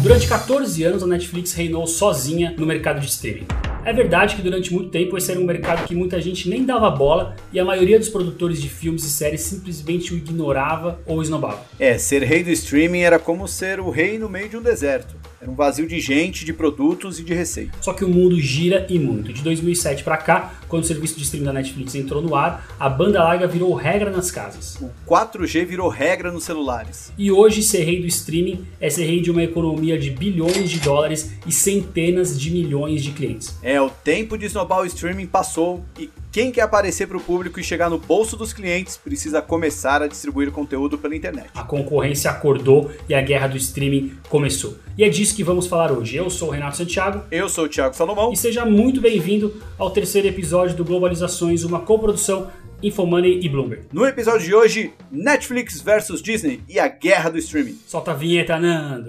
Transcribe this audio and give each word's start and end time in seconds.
Durante 0.00 0.28
14 0.28 0.84
anos, 0.84 1.02
a 1.02 1.06
Netflix 1.06 1.52
reinou 1.54 1.84
sozinha 1.86 2.54
no 2.56 2.64
mercado 2.64 3.00
de 3.00 3.06
streaming. 3.06 3.46
É 3.84 3.92
verdade 3.92 4.36
que 4.36 4.42
durante 4.42 4.72
muito 4.72 4.90
tempo 4.90 5.16
esse 5.16 5.30
era 5.30 5.40
um 5.40 5.44
mercado 5.44 5.86
que 5.86 5.94
muita 5.94 6.20
gente 6.20 6.48
nem 6.48 6.64
dava 6.64 6.90
bola 6.90 7.34
e 7.52 7.58
a 7.58 7.64
maioria 7.64 7.98
dos 7.98 8.08
produtores 8.08 8.60
de 8.60 8.68
filmes 8.68 9.02
e 9.04 9.08
séries 9.08 9.40
simplesmente 9.40 10.12
o 10.12 10.16
ignorava 10.16 11.00
ou 11.06 11.22
esnobava. 11.22 11.64
É, 11.80 11.96
ser 11.96 12.22
rei 12.22 12.44
do 12.44 12.50
streaming 12.50 13.00
era 13.00 13.18
como 13.18 13.48
ser 13.48 13.80
o 13.80 13.88
rei 13.88 14.18
no 14.18 14.28
meio 14.28 14.48
de 14.48 14.56
um 14.56 14.62
deserto. 14.62 15.16
Era 15.40 15.50
um 15.50 15.54
vazio 15.54 15.86
de 15.86 16.00
gente, 16.00 16.44
de 16.44 16.52
produtos 16.52 17.20
e 17.20 17.22
de 17.22 17.32
receita. 17.32 17.78
Só 17.80 17.92
que 17.92 18.04
o 18.04 18.08
mundo 18.08 18.38
gira 18.40 18.86
e 18.90 18.98
muito. 18.98 19.32
De 19.32 19.40
2007 19.40 20.02
para 20.02 20.16
cá, 20.16 20.54
quando 20.68 20.82
o 20.82 20.86
serviço 20.86 21.16
de 21.16 21.22
streaming 21.22 21.46
da 21.46 21.52
Netflix 21.52 21.94
entrou 21.94 22.20
no 22.20 22.34
ar, 22.34 22.66
a 22.78 22.88
banda 22.88 23.22
larga 23.22 23.46
virou 23.46 23.72
regra 23.72 24.10
nas 24.10 24.32
casas. 24.32 24.76
O 24.82 24.90
4G 25.08 25.64
virou 25.64 25.88
regra 25.88 26.32
nos 26.32 26.42
celulares. 26.42 27.12
E 27.16 27.30
hoje 27.30 27.62
ser 27.62 27.84
rei 27.84 28.00
do 28.00 28.06
streaming 28.06 28.66
é 28.80 28.90
ser 28.90 29.04
rei 29.04 29.20
de 29.20 29.30
uma 29.30 29.42
economia 29.42 29.87
de 29.96 30.10
bilhões 30.10 30.68
de 30.68 30.80
dólares 30.80 31.32
e 31.46 31.52
centenas 31.52 32.38
de 32.38 32.50
milhões 32.50 33.02
de 33.02 33.12
clientes. 33.12 33.56
É, 33.62 33.80
o 33.80 33.88
tempo 33.88 34.36
de 34.36 34.46
esnobar 34.46 34.80
o 34.80 34.86
streaming 34.86 35.26
passou 35.26 35.84
e 35.98 36.10
quem 36.30 36.52
quer 36.52 36.60
aparecer 36.60 37.06
para 37.06 37.16
o 37.16 37.20
público 37.20 37.58
e 37.58 37.64
chegar 37.64 37.88
no 37.88 37.98
bolso 37.98 38.36
dos 38.36 38.52
clientes 38.52 38.96
precisa 38.96 39.40
começar 39.40 40.02
a 40.02 40.06
distribuir 40.06 40.50
conteúdo 40.50 40.98
pela 40.98 41.16
internet. 41.16 41.48
A 41.54 41.62
concorrência 41.62 42.30
acordou 42.30 42.90
e 43.08 43.14
a 43.14 43.20
guerra 43.20 43.46
do 43.46 43.56
streaming 43.56 44.12
começou. 44.28 44.76
E 44.96 45.04
é 45.04 45.08
disso 45.08 45.34
que 45.34 45.42
vamos 45.42 45.66
falar 45.66 45.90
hoje. 45.90 46.16
Eu 46.16 46.28
sou 46.28 46.48
o 46.48 46.50
Renato 46.50 46.76
Santiago. 46.76 47.22
Eu 47.30 47.48
sou 47.48 47.64
o 47.64 47.68
Thiago 47.68 47.96
Salomão. 47.96 48.32
E 48.32 48.36
seja 48.36 48.64
muito 48.64 49.00
bem-vindo 49.00 49.62
ao 49.78 49.90
terceiro 49.90 50.28
episódio 50.28 50.76
do 50.76 50.84
Globalizações, 50.84 51.64
uma 51.64 51.80
coprodução 51.80 52.50
Infomoney 52.82 53.40
e 53.42 53.48
Bloomberg. 53.48 53.86
No 53.92 54.06
episódio 54.06 54.46
de 54.46 54.54
hoje, 54.54 54.92
Netflix 55.10 55.80
versus 55.80 56.22
Disney 56.22 56.60
e 56.68 56.78
a 56.78 56.88
guerra 56.88 57.30
do 57.30 57.38
streaming. 57.38 57.78
Solta 57.86 58.12
a 58.12 58.14
vinheta, 58.14 58.58
Nando. 58.58 59.08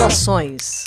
Globalizações. 0.00 0.84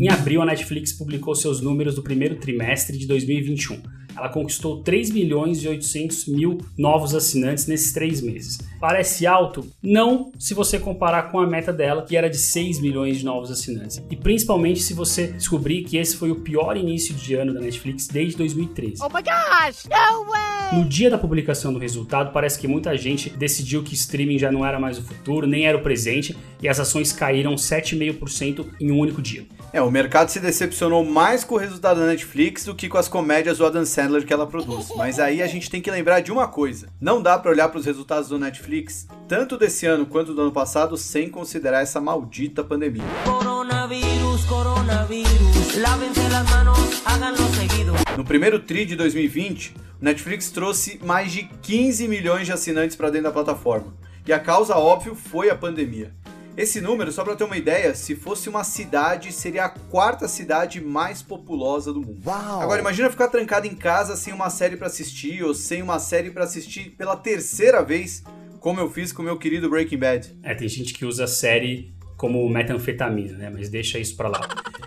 Em 0.00 0.08
abril, 0.08 0.42
a 0.42 0.44
Netflix 0.44 0.92
publicou 0.92 1.32
seus 1.36 1.60
números 1.60 1.94
do 1.94 2.02
primeiro 2.02 2.34
trimestre 2.34 2.98
de 2.98 3.06
2021. 3.06 3.80
Ela 4.18 4.28
conquistou 4.28 4.82
3 4.82 5.10
milhões 5.10 5.62
e 5.62 5.68
800 5.68 6.26
mil 6.26 6.58
novos 6.76 7.14
assinantes 7.14 7.66
nesses 7.66 7.92
três 7.92 8.20
meses. 8.20 8.58
Parece 8.80 9.26
alto? 9.26 9.66
Não, 9.82 10.32
se 10.38 10.54
você 10.54 10.78
comparar 10.78 11.30
com 11.30 11.38
a 11.38 11.46
meta 11.46 11.72
dela, 11.72 12.04
que 12.04 12.16
era 12.16 12.28
de 12.28 12.36
6 12.36 12.80
milhões 12.80 13.18
de 13.18 13.24
novos 13.24 13.50
assinantes. 13.50 14.02
E 14.10 14.16
principalmente 14.16 14.80
se 14.80 14.92
você 14.94 15.28
descobrir 15.28 15.82
que 15.84 15.96
esse 15.96 16.16
foi 16.16 16.30
o 16.30 16.36
pior 16.36 16.76
início 16.76 17.14
de 17.14 17.34
ano 17.34 17.54
da 17.54 17.60
Netflix 17.60 18.08
desde 18.08 18.36
2013. 18.36 19.02
Oh 19.02 19.08
my 19.08 19.22
gosh, 19.22 19.84
no 19.84 20.24
way! 20.30 20.48
No 20.78 20.84
dia 20.84 21.08
da 21.08 21.16
publicação 21.16 21.72
do 21.72 21.78
resultado, 21.78 22.32
parece 22.32 22.58
que 22.58 22.68
muita 22.68 22.96
gente 22.96 23.30
decidiu 23.30 23.82
que 23.82 23.94
streaming 23.94 24.38
já 24.38 24.52
não 24.52 24.66
era 24.66 24.78
mais 24.78 24.98
o 24.98 25.02
futuro, 25.02 25.46
nem 25.46 25.66
era 25.66 25.78
o 25.78 25.82
presente, 25.82 26.36
e 26.62 26.68
as 26.68 26.78
ações 26.78 27.12
caíram 27.12 27.54
7,5% 27.54 28.66
em 28.80 28.90
um 28.90 28.98
único 28.98 29.22
dia. 29.22 29.46
É, 29.72 29.80
o 29.80 29.90
mercado 29.90 30.28
se 30.28 30.40
decepcionou 30.40 31.04
mais 31.04 31.44
com 31.44 31.54
o 31.54 31.58
resultado 31.58 32.00
da 32.00 32.06
Netflix 32.06 32.64
do 32.64 32.74
que 32.74 32.88
com 32.88 32.98
as 32.98 33.08
comédias 33.08 33.58
do 33.58 33.66
Adam 33.66 33.84
Sandler 33.84 34.07
que 34.24 34.32
ela 34.32 34.46
produz. 34.46 34.88
Mas 34.96 35.18
aí 35.18 35.42
a 35.42 35.46
gente 35.46 35.70
tem 35.70 35.80
que 35.80 35.90
lembrar 35.90 36.20
de 36.20 36.32
uma 36.32 36.48
coisa: 36.48 36.88
não 37.00 37.22
dá 37.22 37.38
para 37.38 37.50
olhar 37.50 37.68
para 37.68 37.78
os 37.78 37.86
resultados 37.86 38.28
do 38.28 38.38
Netflix, 38.38 39.06
tanto 39.26 39.56
desse 39.56 39.86
ano 39.86 40.06
quanto 40.06 40.34
do 40.34 40.42
ano 40.42 40.52
passado, 40.52 40.96
sem 40.96 41.28
considerar 41.28 41.82
essa 41.82 42.00
maldita 42.00 42.64
pandemia. 42.64 43.04
Coronavirus, 43.24 44.44
coronavirus, 44.46 45.76
lávense 45.76 46.28
las 46.28 46.50
manos, 46.50 47.02
háganlo 47.04 47.36
seguido. 47.54 47.92
No 48.16 48.24
primeiro 48.24 48.58
TRI 48.58 48.84
de 48.84 48.96
2020, 48.96 49.74
o 50.00 50.04
Netflix 50.04 50.50
trouxe 50.50 51.00
mais 51.04 51.32
de 51.32 51.44
15 51.62 52.08
milhões 52.08 52.46
de 52.46 52.52
assinantes 52.52 52.96
para 52.96 53.10
dentro 53.10 53.28
da 53.28 53.32
plataforma. 53.32 53.94
E 54.26 54.32
a 54.32 54.38
causa, 54.38 54.76
óbvio, 54.76 55.14
foi 55.14 55.50
a 55.50 55.54
pandemia. 55.56 56.12
Esse 56.58 56.80
número, 56.80 57.12
só 57.12 57.22
para 57.22 57.36
ter 57.36 57.44
uma 57.44 57.56
ideia, 57.56 57.94
se 57.94 58.16
fosse 58.16 58.48
uma 58.48 58.64
cidade, 58.64 59.30
seria 59.30 59.66
a 59.66 59.68
quarta 59.68 60.26
cidade 60.26 60.80
mais 60.80 61.22
populosa 61.22 61.92
do 61.92 62.00
mundo. 62.00 62.18
Uau. 62.26 62.60
Agora 62.60 62.80
imagina 62.80 63.08
ficar 63.08 63.28
trancado 63.28 63.68
em 63.68 63.76
casa 63.76 64.16
sem 64.16 64.34
uma 64.34 64.50
série 64.50 64.76
para 64.76 64.88
assistir 64.88 65.44
ou 65.44 65.54
sem 65.54 65.80
uma 65.80 66.00
série 66.00 66.32
para 66.32 66.42
assistir 66.42 66.96
pela 66.98 67.16
terceira 67.16 67.80
vez, 67.80 68.24
como 68.58 68.80
eu 68.80 68.90
fiz 68.90 69.12
com 69.12 69.22
o 69.22 69.24
meu 69.24 69.38
querido 69.38 69.70
Breaking 69.70 69.98
Bad. 69.98 70.36
É, 70.42 70.52
tem 70.52 70.68
gente 70.68 70.92
que 70.94 71.04
usa 71.04 71.24
a 71.24 71.28
série 71.28 71.94
como 72.16 72.48
metanfetamina, 72.48 73.38
né? 73.38 73.50
Mas 73.50 73.68
deixa 73.68 74.00
isso 74.00 74.16
pra 74.16 74.28
lá. 74.28 74.40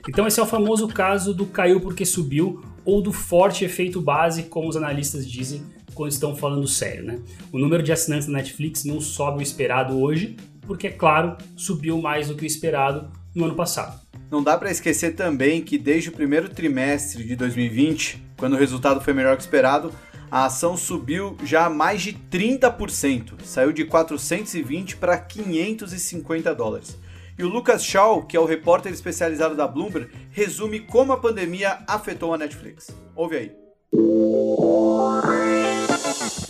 Então 0.09 0.27
esse 0.27 0.41
é 0.41 0.43
o 0.43 0.47
famoso 0.47 0.89
caso 0.89 1.33
do 1.33 1.45
caiu 1.45 1.79
porque 1.79 2.05
subiu 2.05 2.61
ou 2.83 3.01
do 3.01 3.13
forte 3.13 3.63
efeito 3.63 4.01
base, 4.01 4.43
como 4.43 4.67
os 4.67 4.75
analistas 4.75 5.25
dizem 5.25 5.63
quando 5.93 6.11
estão 6.11 6.35
falando 6.35 6.67
sério, 6.67 7.05
né? 7.05 7.19
O 7.49 7.57
número 7.57 7.81
de 7.81 7.93
assinantes 7.93 8.27
da 8.27 8.33
Netflix 8.33 8.83
não 8.83 8.99
sobe 8.99 9.39
o 9.39 9.41
esperado 9.41 9.97
hoje, 9.97 10.35
porque, 10.65 10.87
é 10.87 10.91
claro, 10.91 11.37
subiu 11.55 12.01
mais 12.01 12.27
do 12.27 12.35
que 12.35 12.43
o 12.43 12.47
esperado 12.47 13.11
no 13.33 13.45
ano 13.45 13.55
passado. 13.55 13.99
Não 14.29 14.41
dá 14.41 14.57
para 14.57 14.71
esquecer 14.71 15.15
também 15.15 15.61
que 15.61 15.77
desde 15.77 16.09
o 16.09 16.13
primeiro 16.13 16.49
trimestre 16.49 17.23
de 17.23 17.35
2020, 17.35 18.23
quando 18.37 18.53
o 18.53 18.57
resultado 18.57 19.01
foi 19.01 19.13
melhor 19.13 19.35
que 19.35 19.43
esperado, 19.43 19.91
a 20.31 20.45
ação 20.45 20.77
subiu 20.77 21.35
já 21.43 21.69
mais 21.69 22.01
de 22.01 22.13
30%, 22.13 23.41
saiu 23.43 23.73
de 23.73 23.83
420 23.83 24.95
para 24.95 25.17
550 25.17 26.55
dólares. 26.55 26.97
E 27.37 27.43
o 27.43 27.49
Lucas 27.49 27.83
Shaw, 27.83 28.23
que 28.23 28.37
é 28.37 28.39
o 28.39 28.45
repórter 28.45 28.93
especializado 28.93 29.55
da 29.55 29.67
Bloomberg, 29.67 30.09
resume 30.31 30.79
como 30.79 31.11
a 31.11 31.17
pandemia 31.17 31.79
afetou 31.87 32.33
a 32.33 32.37
Netflix. 32.37 32.87
Ouve 33.15 33.35
aí. 33.35 33.51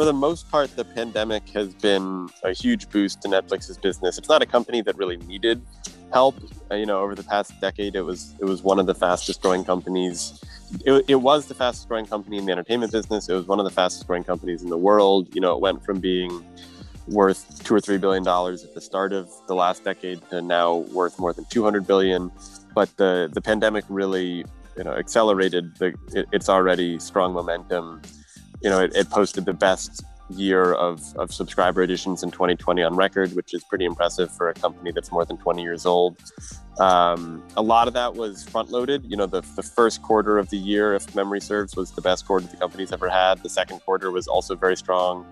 For 0.02 0.06
the 0.06 0.14
most 0.14 0.50
part, 0.50 0.76
the 0.76 0.84
pandemic 0.84 1.48
has 1.50 1.76
been 1.76 2.28
a 2.42 2.54
huge 2.54 2.90
boost 2.90 3.22
to 3.22 3.28
Netflix's 3.28 3.78
business. 3.78 4.18
It's 4.18 4.30
not 4.30 4.42
a 4.42 4.48
company 4.48 4.82
that 4.82 4.98
really 4.98 5.18
needed 5.18 5.62
help. 6.12 6.38
Uh, 6.72 6.74
you 6.74 6.88
know, 6.88 7.02
over 7.02 7.14
the 7.14 7.22
past 7.22 7.52
decade, 7.62 7.96
it 7.96 8.02
was 8.02 8.34
it 8.40 8.46
was 8.46 8.64
one 8.64 8.80
of 8.80 8.88
the 8.88 8.96
fastest 8.96 9.44
growing 9.44 9.64
companies. 9.64 10.44
It, 10.84 11.06
it 11.08 11.16
was 11.18 11.46
the 11.46 11.54
fastest 11.54 11.88
growing 11.88 12.08
company 12.08 12.40
in 12.40 12.48
the 12.48 12.52
entertainment 12.52 12.92
business. 12.92 13.30
It 13.30 13.36
was 13.36 13.46
one 13.46 13.60
of 13.60 13.64
the 13.64 13.70
fastest 13.70 14.08
growing 14.08 14.24
companies 14.24 14.64
in 14.64 14.72
the 14.72 14.78
world. 14.78 15.28
You 15.36 15.42
know, 15.42 15.54
it 15.54 15.62
went 15.62 15.86
from 15.86 16.00
being 16.00 16.44
worth 17.08 17.64
two 17.64 17.76
or 17.76 17.80
three 17.80 18.00
billion 18.00 18.24
dollars 18.24 18.64
at 18.64 18.74
the 18.74 18.82
start 18.82 19.14
of 19.14 19.30
the 19.48 19.54
last 19.54 19.84
decade 19.84 20.28
to 20.32 20.42
now 20.42 20.78
worth 20.78 21.20
more 21.20 21.32
than 21.32 21.46
200 21.52 21.86
billion. 21.86 22.32
But 22.74 22.90
the 22.98 23.30
the 23.32 23.42
pandemic 23.42 23.86
really 23.88 24.46
you 24.76 24.84
know 24.84 24.94
accelerated 24.94 25.76
the 25.78 25.94
it, 26.16 26.26
its 26.32 26.50
already 26.50 26.98
strong 26.98 27.34
momentum. 27.34 28.02
You 28.62 28.70
know, 28.70 28.80
it, 28.80 28.96
it 28.96 29.10
posted 29.10 29.46
the 29.46 29.54
best 29.54 30.04
year 30.30 30.74
of, 30.74 31.16
of 31.18 31.34
subscriber 31.34 31.82
additions 31.82 32.24
in 32.24 32.32
2020 32.32 32.82
on 32.84 32.96
record, 32.96 33.34
which 33.36 33.54
is 33.54 33.64
pretty 33.64 33.86
impressive 33.86 34.32
for 34.32 34.50
a 34.50 34.54
company 34.54 34.92
that's 34.92 35.12
more 35.12 35.26
than 35.26 35.38
20 35.38 35.62
years 35.62 35.86
old. 35.86 36.18
Um, 36.80 37.44
a 37.58 37.62
lot 37.62 37.88
of 37.88 37.94
that 37.94 38.16
was 38.16 38.44
front 38.44 38.72
loaded. 38.72 39.06
You 39.06 39.18
know, 39.18 39.26
the, 39.26 39.42
the 39.56 39.64
first 39.64 40.02
quarter 40.02 40.38
of 40.38 40.50
the 40.50 40.58
year, 40.58 40.94
if 40.94 41.14
memory 41.16 41.42
serves, 41.42 41.76
was 41.76 41.92
the 41.92 42.02
best 42.02 42.26
quarter 42.26 42.48
the 42.48 42.58
company's 42.58 42.92
ever 42.92 43.10
had. 43.10 43.44
The 43.44 43.50
second 43.50 43.80
quarter 43.80 44.10
was 44.10 44.28
also 44.28 44.56
very 44.56 44.78
strong. 44.78 45.26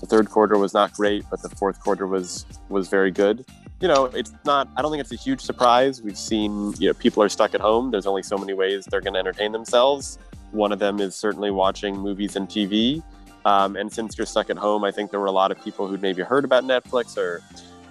The 0.00 0.06
third 0.06 0.28
quarter 0.30 0.58
was 0.58 0.74
not 0.74 0.92
great, 0.92 1.24
but 1.30 1.42
the 1.42 1.48
fourth 1.48 1.80
quarter 1.80 2.06
was 2.06 2.44
was 2.68 2.88
very 2.88 3.10
good. 3.10 3.46
You 3.80 3.88
know, 3.88 4.06
it's 4.06 4.32
not. 4.44 4.68
I 4.76 4.82
don't 4.82 4.90
think 4.90 5.00
it's 5.00 5.12
a 5.12 5.16
huge 5.16 5.40
surprise. 5.40 6.02
We've 6.02 6.18
seen, 6.18 6.74
you 6.78 6.88
know, 6.88 6.94
people 6.94 7.22
are 7.22 7.28
stuck 7.28 7.54
at 7.54 7.60
home. 7.60 7.90
There's 7.90 8.06
only 8.06 8.22
so 8.22 8.36
many 8.36 8.52
ways 8.52 8.84
they're 8.86 9.00
going 9.00 9.14
to 9.14 9.20
entertain 9.20 9.52
themselves. 9.52 10.18
One 10.56 10.72
of 10.72 10.78
them 10.78 11.00
is 11.00 11.14
certainly 11.14 11.50
watching 11.50 11.98
movies 11.98 12.34
and 12.34 12.48
TV. 12.48 13.02
Um, 13.44 13.76
and 13.76 13.92
since 13.92 14.16
you're 14.16 14.26
stuck 14.26 14.48
at 14.48 14.56
home, 14.56 14.84
I 14.84 14.90
think 14.90 15.10
there 15.10 15.20
were 15.20 15.26
a 15.26 15.38
lot 15.42 15.50
of 15.50 15.62
people 15.62 15.86
who'd 15.86 16.00
maybe 16.00 16.22
heard 16.22 16.46
about 16.46 16.64
Netflix 16.64 17.16
or 17.18 17.42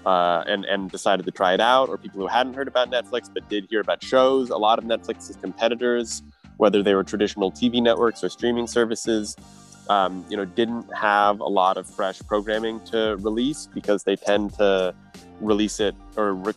uh, 0.06 0.44
and 0.48 0.66
and 0.66 0.90
decided 0.92 1.26
to 1.26 1.32
try 1.32 1.54
it 1.54 1.62
out, 1.62 1.90
or 1.90 1.98
people 1.98 2.20
who 2.20 2.28
hadn't 2.28 2.56
heard 2.56 2.68
about 2.68 2.90
Netflix 2.90 3.32
but 3.32 3.48
did 3.50 3.68
hear 3.70 3.82
about 3.82 4.04
shows. 4.04 4.50
A 4.50 4.58
lot 4.58 4.80
of 4.80 4.86
Netflix's 4.86 5.36
competitors, 5.36 6.24
whether 6.58 6.82
they 6.82 6.96
were 6.96 7.04
traditional 7.04 7.52
TV 7.52 7.82
networks 7.82 8.24
or 8.24 8.30
streaming 8.30 8.66
services, 8.66 9.36
um, 9.88 10.26
you 10.28 10.36
know, 10.36 10.46
didn't 10.46 10.92
have 10.92 11.40
a 11.42 11.48
lot 11.48 11.78
of 11.78 11.88
fresh 11.88 12.20
programming 12.28 12.80
to 12.86 13.16
release 13.18 13.70
because 13.74 14.04
they 14.04 14.16
tend 14.16 14.54
to 14.56 14.94
release 15.40 15.80
it 15.80 15.96
or 16.18 16.34
rec- 16.34 16.56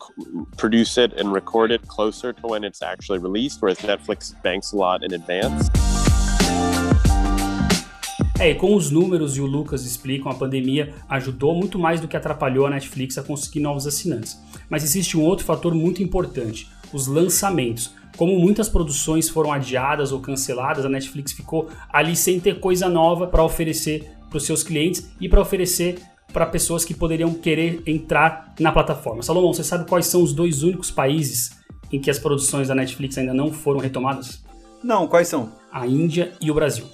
produce 0.57 0.97
it 0.97 1.13
and 1.15 1.33
record 1.33 1.71
it 1.71 1.87
closer 1.87 2.33
to 2.33 2.47
when 2.47 2.65
it's 2.65 2.81
actually 2.81 3.19
released, 3.19 3.61
whereas 3.61 3.79
Netflix 3.81 4.41
banks 4.43 4.73
a 4.73 4.77
lot 4.77 5.05
in 5.05 5.13
advance. 5.13 5.69
É, 8.41 8.51
e 8.51 8.55
com 8.55 8.73
os 8.77 8.89
números 8.89 9.37
e 9.37 9.41
o 9.41 9.47
Lucas 9.47 9.85
explicam, 9.85 10.31
a 10.31 10.35
pandemia 10.35 10.95
ajudou 11.09 11.57
muito 11.57 11.77
mais 11.77 12.01
do 12.01 12.07
que 12.07 12.17
atrapalhou 12.17 12.67
a 12.67 12.71
Netflix 12.71 13.19
a 13.19 13.23
conseguir 13.23 13.59
novos 13.59 13.85
assinantes. 13.85 14.41
Mas 14.71 14.85
existe 14.85 15.19
um 15.19 15.25
outro 15.25 15.45
fator 15.45 15.75
muito 15.75 16.05
importante: 16.05 16.69
os 16.93 17.09
lançamentos. 17.09 17.93
Como 18.17 18.39
muitas 18.39 18.69
produções 18.69 19.29
foram 19.29 19.53
adiadas 19.53 20.13
ou 20.13 20.21
canceladas, 20.21 20.85
a 20.85 20.89
Netflix 20.89 21.33
ficou 21.33 21.69
ali 21.93 22.15
sem 22.15 22.39
ter 22.39 22.61
coisa 22.61 22.89
nova 22.89 23.27
para 23.27 23.43
oferecer 23.43 24.09
para 24.29 24.39
os 24.39 24.45
seus 24.45 24.63
clientes 24.63 25.11
e 25.21 25.29
para 25.29 25.41
oferecer 25.41 26.01
para 26.33 26.47
pessoas 26.47 26.85
que 26.85 26.95
poderiam 26.95 27.35
querer 27.35 27.83
entrar 27.87 28.55
na 28.61 28.71
plataforma. 28.71 29.23
Salomão, 29.23 29.53
você 29.53 29.65
sabe 29.65 29.89
quais 29.89 30.07
são 30.07 30.23
os 30.23 30.33
dois 30.33 30.63
únicos 30.63 30.91
países 30.91 31.59
em 31.91 32.01
que 32.01 32.11
as 32.11 32.19
produções 32.19 32.69
da 32.69 32.75
Netflix 32.75 33.19
ainda 33.19 33.35
não 33.35 33.53
foram 33.53 33.81
retomadas? 33.81 34.45
Não, 34.83 35.09
quais 35.09 35.27
são? 35.27 35.53
A 35.73 35.87
Índia 35.87 36.33
e 36.41 36.51
o 36.51 36.55
Brasil. 36.55 36.85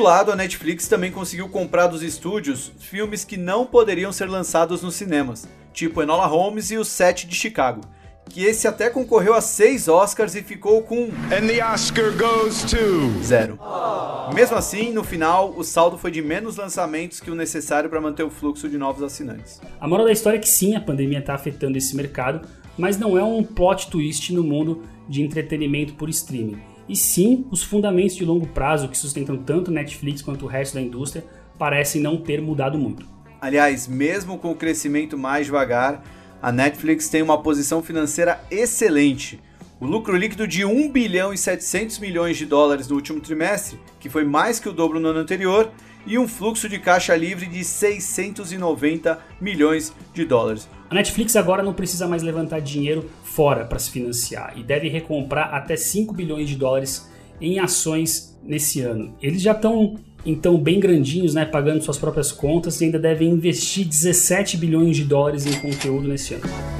Outro 0.00 0.02
lado, 0.02 0.32
a 0.32 0.36
Netflix 0.36 0.88
também 0.88 1.12
conseguiu 1.12 1.48
comprar 1.48 1.86
dos 1.86 2.02
estúdios 2.02 2.72
filmes 2.78 3.22
que 3.22 3.36
não 3.36 3.66
poderiam 3.66 4.10
ser 4.10 4.30
lançados 4.30 4.82
nos 4.82 4.94
cinemas, 4.94 5.46
tipo 5.74 6.00
Enola 6.00 6.26
Holmes 6.26 6.70
e 6.70 6.78
O 6.78 6.84
Sete 6.84 7.26
de 7.26 7.34
Chicago, 7.34 7.82
que 8.30 8.42
esse 8.42 8.66
até 8.66 8.88
concorreu 8.88 9.34
a 9.34 9.42
seis 9.42 9.88
Oscars 9.88 10.34
e 10.34 10.42
ficou 10.42 10.82
com 10.82 11.10
And 11.30 11.46
the 11.46 11.62
Oscar 11.62 12.12
goes 12.16 12.62
to. 12.62 13.22
zero. 13.22 13.58
Mesmo 14.34 14.56
assim, 14.56 14.90
no 14.90 15.04
final, 15.04 15.52
o 15.54 15.62
saldo 15.62 15.98
foi 15.98 16.10
de 16.10 16.22
menos 16.22 16.56
lançamentos 16.56 17.20
que 17.20 17.30
o 17.30 17.34
necessário 17.34 17.90
para 17.90 18.00
manter 18.00 18.22
o 18.22 18.30
fluxo 18.30 18.70
de 18.70 18.78
novos 18.78 19.02
assinantes. 19.02 19.60
A 19.78 19.86
moral 19.86 20.06
da 20.06 20.12
história 20.12 20.38
é 20.38 20.40
que 20.40 20.48
sim, 20.48 20.76
a 20.76 20.80
pandemia 20.80 21.18
está 21.18 21.34
afetando 21.34 21.76
esse 21.76 21.94
mercado, 21.94 22.48
mas 22.78 22.96
não 22.96 23.18
é 23.18 23.22
um 23.22 23.44
plot 23.44 23.90
twist 23.90 24.32
no 24.32 24.42
mundo 24.42 24.82
de 25.06 25.20
entretenimento 25.20 25.92
por 25.94 26.08
streaming. 26.08 26.69
E 26.90 26.96
sim, 26.96 27.46
os 27.52 27.62
fundamentos 27.62 28.16
de 28.16 28.24
longo 28.24 28.48
prazo 28.48 28.88
que 28.88 28.98
sustentam 28.98 29.36
tanto 29.36 29.70
Netflix 29.70 30.20
quanto 30.22 30.44
o 30.44 30.48
resto 30.48 30.74
da 30.74 30.80
indústria 30.80 31.24
parecem 31.56 32.02
não 32.02 32.16
ter 32.16 32.42
mudado 32.42 32.76
muito. 32.76 33.06
Aliás, 33.40 33.86
mesmo 33.86 34.36
com 34.36 34.50
o 34.50 34.56
crescimento 34.56 35.16
mais 35.16 35.46
devagar, 35.46 36.02
a 36.42 36.50
Netflix 36.50 37.08
tem 37.08 37.22
uma 37.22 37.40
posição 37.40 37.80
financeira 37.80 38.40
excelente. 38.50 39.38
O 39.78 39.86
lucro 39.86 40.16
líquido 40.16 40.48
de 40.48 40.64
1 40.64 40.90
bilhão 40.90 41.32
e 41.32 41.38
700 41.38 42.00
milhões 42.00 42.36
de 42.36 42.44
dólares 42.44 42.88
no 42.88 42.96
último 42.96 43.20
trimestre, 43.20 43.78
que 44.00 44.10
foi 44.10 44.24
mais 44.24 44.58
que 44.58 44.68
o 44.68 44.72
dobro 44.72 44.98
no 44.98 45.10
ano 45.10 45.20
anterior, 45.20 45.70
e 46.06 46.18
um 46.18 46.26
fluxo 46.26 46.68
de 46.68 46.78
caixa 46.78 47.14
livre 47.14 47.46
de 47.46 47.64
690 47.64 49.18
milhões 49.40 49.92
de 50.14 50.24
dólares. 50.24 50.68
A 50.88 50.94
Netflix 50.94 51.36
agora 51.36 51.62
não 51.62 51.72
precisa 51.72 52.08
mais 52.08 52.22
levantar 52.22 52.60
dinheiro 52.60 53.08
fora 53.22 53.64
para 53.64 53.78
se 53.78 53.90
financiar 53.90 54.54
e 54.56 54.62
deve 54.62 54.88
recomprar 54.88 55.54
até 55.54 55.76
5 55.76 56.12
bilhões 56.12 56.48
de 56.48 56.56
dólares 56.56 57.08
em 57.40 57.58
ações 57.58 58.38
nesse 58.42 58.80
ano. 58.80 59.14
Eles 59.22 59.40
já 59.40 59.52
estão 59.52 59.96
então 60.24 60.58
bem 60.58 60.78
grandinhos, 60.78 61.34
né, 61.34 61.44
pagando 61.44 61.82
suas 61.82 61.96
próprias 61.96 62.30
contas 62.30 62.80
e 62.80 62.84
ainda 62.84 62.98
devem 62.98 63.30
investir 63.30 63.86
17 63.86 64.56
bilhões 64.56 64.96
de 64.96 65.04
dólares 65.04 65.46
em 65.46 65.58
conteúdo 65.60 66.08
nesse 66.08 66.34
ano. 66.34 66.79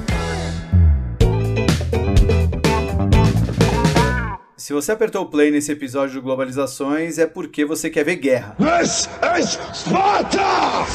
Se 4.61 4.73
você 4.73 4.91
apertou 4.91 5.23
o 5.23 5.25
play 5.25 5.49
nesse 5.49 5.71
episódio 5.71 6.13
do 6.13 6.21
Globalizações 6.21 7.17
é 7.17 7.25
porque 7.25 7.65
você 7.65 7.89
quer 7.89 8.05
ver 8.05 8.17
guerra. 8.17 8.55
This 8.59 9.09
is 9.39 9.59
Sparta! 9.73 10.85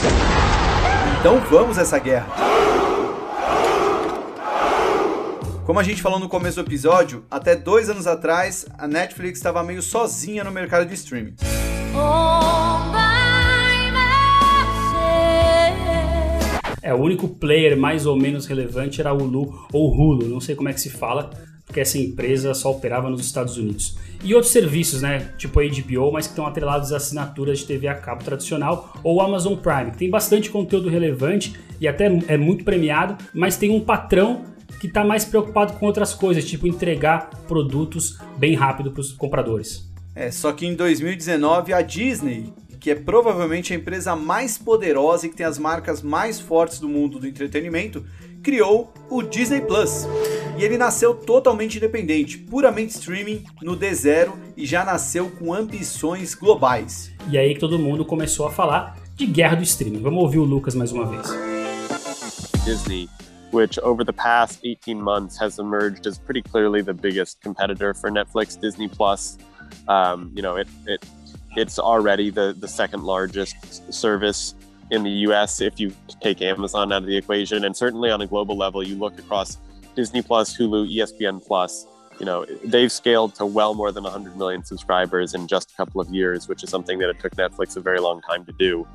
Então 1.19 1.41
vamos 1.51 1.77
a 1.77 1.83
essa 1.83 1.99
guerra. 1.99 2.29
Como 5.65 5.81
a 5.81 5.83
gente 5.83 6.01
falou 6.01 6.21
no 6.21 6.29
começo 6.29 6.63
do 6.63 6.69
episódio, 6.69 7.25
até 7.29 7.57
dois 7.57 7.91
anos 7.91 8.07
atrás 8.07 8.67
a 8.79 8.87
Netflix 8.87 9.41
estava 9.41 9.65
meio 9.65 9.83
sozinha 9.83 10.45
no 10.45 10.53
mercado 10.53 10.87
de 10.87 10.95
streaming. 10.95 11.35
É, 16.81 16.95
o 16.95 16.99
único 16.99 17.27
player 17.27 17.77
mais 17.77 18.07
ou 18.07 18.15
menos 18.15 18.47
relevante 18.47 19.01
era 19.01 19.13
o 19.13 19.21
Hulu 19.21 19.67
ou 19.73 19.93
Hulu, 19.93 20.29
não 20.29 20.41
sei 20.41 20.55
como 20.55 20.69
é 20.69 20.73
que 20.73 20.81
se 20.81 20.89
fala, 20.89 21.31
porque 21.67 21.81
essa 21.81 21.99
empresa 21.99 22.55
só 22.55 22.71
operava 22.71 23.11
nos 23.11 23.21
Estados 23.27 23.59
Unidos. 23.59 23.97
E 24.25 24.35
outros 24.35 24.53
serviços, 24.53 25.03
né, 25.03 25.33
tipo 25.37 25.61
a 25.61 25.65
HBO, 25.65 26.13
mas 26.13 26.27
que 26.27 26.33
estão 26.33 26.47
atrelados 26.47 26.93
a 26.93 26.97
assinaturas 26.97 27.59
de 27.59 27.67
TV 27.67 27.89
a 27.89 27.95
cabo 27.95 28.25
tradicional 28.25 28.95
ou 29.03 29.21
Amazon 29.21 29.57
Prime, 29.57 29.91
que 29.91 29.99
tem 29.99 30.09
bastante 30.09 30.49
conteúdo 30.49 30.89
relevante 30.89 31.55
e 31.81 31.87
até 31.87 32.07
é 32.29 32.37
muito 32.37 32.65
premiado, 32.65 33.17
mas 33.35 33.57
tem 33.57 33.71
um 33.71 33.81
patrão 33.81 34.45
que 34.81 34.87
está 34.87 35.05
mais 35.05 35.25
preocupado 35.25 35.75
com 35.75 35.87
outras 35.87 36.15
coisas, 36.15 36.45
tipo 36.45 36.67
entregar 36.67 37.31
produtos 37.49 38.19
bem 38.39 38.55
rápido 38.55 38.91
para 38.91 39.01
os 39.01 39.13
compradores. 39.13 39.91
É, 40.15 40.31
só 40.31 40.53
que 40.53 40.67
em 40.67 40.75
2019 40.75 41.73
a 41.73 41.83
Disney, 41.83 42.53
que 42.81 42.91
é 42.91 42.95
provavelmente 42.95 43.73
a 43.73 43.77
empresa 43.77 44.15
mais 44.15 44.57
poderosa 44.57 45.27
e 45.27 45.29
que 45.29 45.37
tem 45.37 45.45
as 45.45 45.59
marcas 45.59 46.03
mais 46.03 46.41
fortes 46.41 46.79
do 46.79 46.89
mundo 46.89 47.19
do 47.19 47.27
entretenimento, 47.27 48.05
criou 48.43 48.95
o 49.11 49.23
Disney 49.23 49.61
Plus. 49.61 50.07
E 50.59 50.65
ele 50.65 50.79
nasceu 50.79 51.15
totalmente 51.15 51.77
independente, 51.77 52.39
puramente 52.39 52.95
streaming 52.95 53.45
no 53.61 53.77
D0 53.77 54.33
e 54.57 54.65
já 54.65 54.85
nasceu 54.85 55.31
com 55.31 55.53
ambições 55.53 56.35
globais. 56.35 57.13
E 57.29 57.37
aí 57.37 57.53
que 57.53 57.61
todo 57.61 57.79
mundo 57.79 58.07
começou 58.07 58.47
a 58.47 58.51
falar 58.51 58.97
de 59.15 59.27
guerra 59.27 59.57
do 59.57 59.63
streaming. 59.63 60.01
Vamos 60.01 60.23
ouvir 60.23 60.39
o 60.39 60.45
Lucas 60.45 60.75
mais 60.75 60.93
uma 60.93 61.05
vez. 61.05 61.29
Disney, 62.65 63.07
which 63.53 63.79
over 63.83 64.03
the 64.03 64.13
past 64.13 64.61
18 64.63 65.01
months 65.01 65.39
has 65.39 65.59
emerged 65.59 66.07
as 66.07 66.19
pretty 66.19 66.43
clearly 66.43 66.83
the 66.83 66.95
biggest 66.95 67.39
competitor 67.43 67.95
for 67.95 68.11
Netflix, 68.11 68.59
Disney 68.59 68.89
Plus. 68.89 69.37
Um, 69.89 70.33
you 70.35 70.43
know, 70.43 70.57
it, 70.57 70.69
it 70.87 71.05
it's 71.55 71.79
already 71.79 72.31
the, 72.31 72.55
the 72.59 72.69
second 72.69 73.05
largest 73.05 73.93
service 73.93 74.55
in 74.91 75.03
the 75.03 75.11
US 75.29 75.61
if 75.61 75.79
you 75.79 75.93
take 76.21 76.41
Amazon 76.41 76.93
out 76.93 77.03
of 77.03 77.09
the 77.09 77.17
equation. 77.17 77.65
And 77.65 77.77
certainly 77.77 78.11
on 78.11 78.23
a 78.23 78.27
global 78.27 78.57
level, 78.57 78.83
you 78.83 78.97
look 78.97 79.19
across 79.19 79.59
Disney 79.97 80.23
Plus, 80.23 80.57
Hulu, 80.57 80.95
ESPN 80.95 81.45
Plus, 81.45 81.87
you 82.21 82.27
know, 82.27 82.47
they've 82.65 82.93
scaled 82.93 83.35
to 83.37 83.47
well 83.47 83.75
more 83.75 83.91
than 83.91 84.05
100 84.05 84.37
million 84.37 84.65
subscribers 84.65 85.35
in 85.35 85.47
just 85.47 85.73
a 85.73 85.75
couple 85.75 86.01
of 86.01 86.09
years, 86.11 86.49
which 86.49 86.63
is 86.63 86.71
something 86.71 86.99
that 86.99 87.11
it 87.11 87.19
took 87.19 87.35
Netflix 87.35 87.77
a 87.77 87.81
very 87.81 87.99
long 87.99 88.21
time 88.23 88.45
to 88.45 88.53
do. 88.53 88.87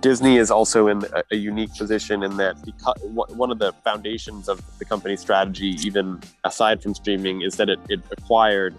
Disney 0.00 0.36
is 0.36 0.50
also 0.50 0.88
in 0.88 1.02
a, 1.30 1.36
unique 1.36 1.74
position 1.74 2.22
in 2.22 2.36
that 2.36 2.62
because, 2.64 2.94
one 3.02 3.50
of 3.50 3.58
the 3.58 3.72
foundations 3.84 4.48
of 4.48 4.60
the 4.78 4.84
company's 4.84 5.20
strategy, 5.20 5.76
even 5.84 6.20
aside 6.44 6.82
from 6.82 6.94
streaming, 6.94 7.42
is 7.42 7.56
that 7.56 7.68
it, 7.68 7.78
it 7.88 8.00
acquired 8.10 8.74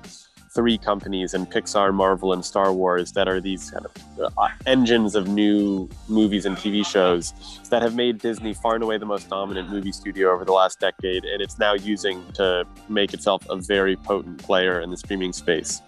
three 0.60 0.78
companies 0.78 1.34
in 1.34 1.46
Pixar, 1.46 1.94
Marvel, 1.94 2.34
and 2.34 2.44
Star 2.44 2.74
Wars 2.74 3.13
that 3.13 3.30
are 3.30 3.39
these 3.39 3.72
kind 3.72 3.86
of 3.86 4.34
uh, 4.38 4.48
engines 4.66 5.16
of 5.16 5.25
new 5.30 5.88
movies 6.10 6.46
and 6.46 6.58
TV 6.58 6.86
shows 6.86 7.34
that 7.70 7.82
have 7.82 7.96
made 7.96 8.18
Disney 8.18 8.54
far 8.54 8.75
and 8.75 8.84
away 8.84 8.98
the 8.98 9.06
most 9.06 9.30
dominant 9.30 9.70
movie 9.70 9.94
studio 9.94 10.34
over 10.34 10.44
the 10.44 10.51
last 10.51 10.82
decade, 10.82 11.24
and 11.24 11.42
it's 11.42 11.58
now 11.60 11.75
using 11.75 12.22
to 12.34 12.66
make 12.89 13.13
itself 13.13 13.48
a 13.50 13.56
very 13.56 13.96
potent 13.96 14.38
player 14.39 14.82
in 14.82 14.89
the 14.89 14.98
streaming 14.98 15.32
space. 15.32 15.82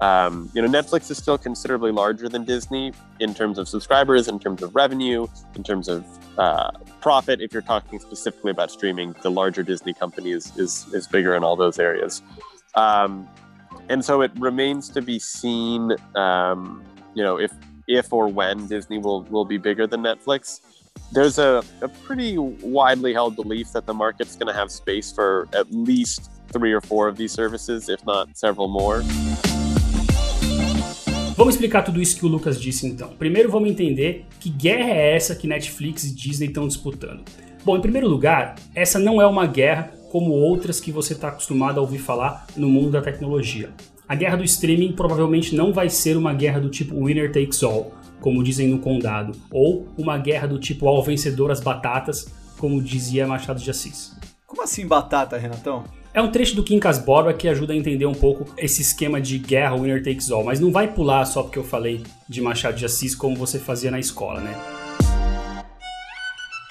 Um, 0.00 0.50
you 0.54 0.60
know, 0.60 0.66
Netflix 0.68 1.08
is 1.08 1.18
still 1.18 1.38
considerably 1.38 1.92
larger 1.92 2.28
than 2.28 2.44
Disney 2.44 2.92
in 3.20 3.32
terms 3.32 3.58
of 3.58 3.68
subscribers, 3.68 4.26
in 4.26 4.40
terms 4.40 4.60
of 4.60 4.74
revenue, 4.74 5.28
in 5.54 5.62
terms 5.62 5.86
of 5.86 6.04
uh, 6.36 6.72
profit. 7.00 7.40
If 7.40 7.52
you're 7.52 7.62
talking 7.62 8.00
specifically 8.00 8.50
about 8.50 8.72
streaming, 8.72 9.14
the 9.22 9.30
larger 9.30 9.62
Disney 9.62 9.94
company 9.94 10.32
is 10.32 10.50
is, 10.56 10.92
is 10.92 11.06
bigger 11.06 11.36
in 11.36 11.44
all 11.44 11.54
those 11.54 11.78
areas. 11.78 12.22
Um, 12.74 13.28
and 13.88 14.04
so 14.04 14.22
it 14.22 14.32
remains 14.38 14.88
to 14.90 15.02
be 15.02 15.18
seen, 15.18 15.92
um, 16.14 16.82
you 17.14 17.22
know, 17.22 17.38
if 17.38 17.52
if 17.88 18.12
or 18.12 18.28
when 18.28 18.66
Disney 18.66 18.98
will 18.98 19.22
will 19.24 19.44
be 19.44 19.58
bigger 19.58 19.86
than 19.86 20.02
Netflix. 20.02 20.60
There's 21.12 21.38
a, 21.38 21.62
a 21.82 21.88
pretty 21.88 22.36
widely 22.38 23.12
held 23.12 23.36
belief 23.36 23.72
that 23.72 23.86
the 23.86 23.94
market's 23.94 24.34
going 24.34 24.48
to 24.48 24.58
have 24.58 24.72
space 24.72 25.12
for 25.12 25.46
at 25.52 25.70
least 25.70 26.30
three 26.52 26.72
or 26.72 26.80
four 26.80 27.06
of 27.06 27.16
these 27.16 27.32
services, 27.32 27.88
if 27.88 28.04
not 28.06 28.36
several 28.36 28.68
more. 28.68 29.02
Vamos 31.36 31.54
explicar 31.54 31.82
tudo 31.82 32.00
isso 32.00 32.16
que 32.16 32.24
o 32.24 32.28
Lucas 32.28 32.58
disse 32.58 32.86
então. 32.86 33.10
Primeiro 33.10 33.50
vamos 33.50 33.68
entender 33.68 34.24
que 34.40 34.48
guerra 34.48 34.90
é 34.90 35.14
essa 35.14 35.34
que 35.34 35.46
Netflix 35.46 36.04
e 36.04 36.14
Disney 36.14 36.48
estão 36.48 36.66
disputando. 36.66 37.22
Bom, 37.62 37.76
em 37.76 37.80
primeiro 37.80 38.08
lugar, 38.08 38.54
essa 38.74 38.98
não 38.98 39.20
é 39.20 39.26
uma 39.26 39.46
guerra 39.46 39.92
como 40.16 40.32
outras 40.32 40.80
que 40.80 40.90
você 40.90 41.12
está 41.12 41.28
acostumado 41.28 41.78
a 41.78 41.82
ouvir 41.82 41.98
falar 41.98 42.46
no 42.56 42.70
mundo 42.70 42.92
da 42.92 43.02
tecnologia. 43.02 43.68
A 44.08 44.14
guerra 44.14 44.36
do 44.36 44.44
streaming 44.44 44.92
provavelmente 44.92 45.54
não 45.54 45.74
vai 45.74 45.90
ser 45.90 46.16
uma 46.16 46.32
guerra 46.32 46.58
do 46.58 46.70
tipo 46.70 47.04
winner 47.04 47.30
takes 47.30 47.62
all, 47.62 47.92
como 48.18 48.42
dizem 48.42 48.66
no 48.66 48.78
Condado, 48.78 49.32
ou 49.50 49.86
uma 49.98 50.16
guerra 50.16 50.48
do 50.48 50.58
tipo 50.58 50.88
ao 50.88 51.02
vencedor 51.02 51.50
as 51.50 51.60
batatas, 51.60 52.32
como 52.56 52.80
dizia 52.80 53.26
Machado 53.26 53.60
de 53.60 53.70
Assis. 53.70 54.16
Como 54.46 54.62
assim 54.62 54.86
batata, 54.86 55.36
Renatão? 55.36 55.84
É 56.14 56.22
um 56.22 56.32
trecho 56.32 56.56
do 56.56 56.64
Quincas 56.64 56.98
Borba 56.98 57.34
que 57.34 57.46
ajuda 57.46 57.74
a 57.74 57.76
entender 57.76 58.06
um 58.06 58.14
pouco 58.14 58.46
esse 58.56 58.80
esquema 58.80 59.20
de 59.20 59.36
guerra 59.36 59.76
winner 59.76 60.02
takes 60.02 60.30
all, 60.30 60.44
mas 60.44 60.58
não 60.58 60.72
vai 60.72 60.88
pular 60.88 61.26
só 61.26 61.42
porque 61.42 61.58
eu 61.58 61.64
falei 61.64 62.02
de 62.26 62.40
Machado 62.40 62.78
de 62.78 62.86
Assis 62.86 63.14
como 63.14 63.36
você 63.36 63.58
fazia 63.58 63.90
na 63.90 64.00
escola, 64.00 64.40
né? 64.40 64.75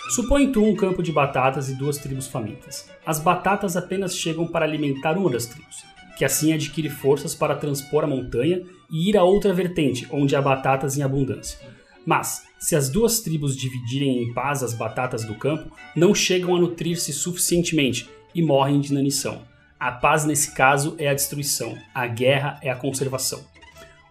Supõe 0.09 0.51
tu 0.51 0.63
um 0.63 0.75
campo 0.75 1.01
de 1.01 1.11
batatas 1.11 1.67
e 1.67 1.75
duas 1.75 1.97
tribos 1.97 2.27
famintas. 2.27 2.87
As 3.05 3.19
batatas 3.19 3.75
apenas 3.75 4.15
chegam 4.15 4.47
para 4.47 4.63
alimentar 4.63 5.17
uma 5.17 5.31
das 5.31 5.47
tribos, 5.47 5.83
que 6.15 6.23
assim 6.23 6.53
adquire 6.53 6.89
forças 6.89 7.33
para 7.33 7.55
transpor 7.55 8.03
a 8.03 8.07
montanha 8.07 8.61
e 8.91 9.09
ir 9.09 9.17
a 9.17 9.23
outra 9.23 9.51
vertente, 9.51 10.07
onde 10.11 10.35
há 10.35 10.41
batatas 10.41 10.95
em 10.95 11.01
abundância. 11.01 11.59
Mas, 12.05 12.43
se 12.59 12.75
as 12.75 12.87
duas 12.87 13.19
tribos 13.19 13.57
dividirem 13.57 14.23
em 14.23 14.33
paz 14.33 14.61
as 14.61 14.75
batatas 14.75 15.25
do 15.25 15.33
campo, 15.33 15.75
não 15.95 16.13
chegam 16.13 16.55
a 16.55 16.59
nutrir-se 16.59 17.11
suficientemente 17.11 18.07
e 18.33 18.43
morrem 18.43 18.79
de 18.79 18.91
inanição. 18.91 19.41
A 19.79 19.91
paz 19.91 20.23
nesse 20.23 20.53
caso 20.53 20.95
é 20.99 21.09
a 21.09 21.13
destruição, 21.15 21.75
a 21.93 22.05
guerra 22.05 22.59
é 22.61 22.69
a 22.69 22.75
conservação. 22.75 23.43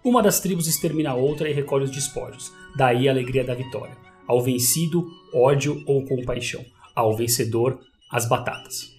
Uma 0.03 0.23
das 0.23 0.41
tribos 0.41 0.67
extermina 0.67 1.11
a 1.11 1.15
outra 1.15 1.49
e 1.49 1.53
recolhe 1.53 1.85
os 1.85 1.91
despojos, 1.91 2.53
daí 2.77 3.09
a 3.09 3.13
alegria 3.13 3.45
da 3.45 3.55
vitória. 3.55 4.04
Ao 4.27 4.43
vencido, 4.43 5.07
ódio 5.33 5.83
ou 5.87 6.05
compaixão. 6.05 6.65
Ao 6.95 7.17
vencedor, 7.17 7.81
as 8.11 8.29
batatas. 8.29 8.95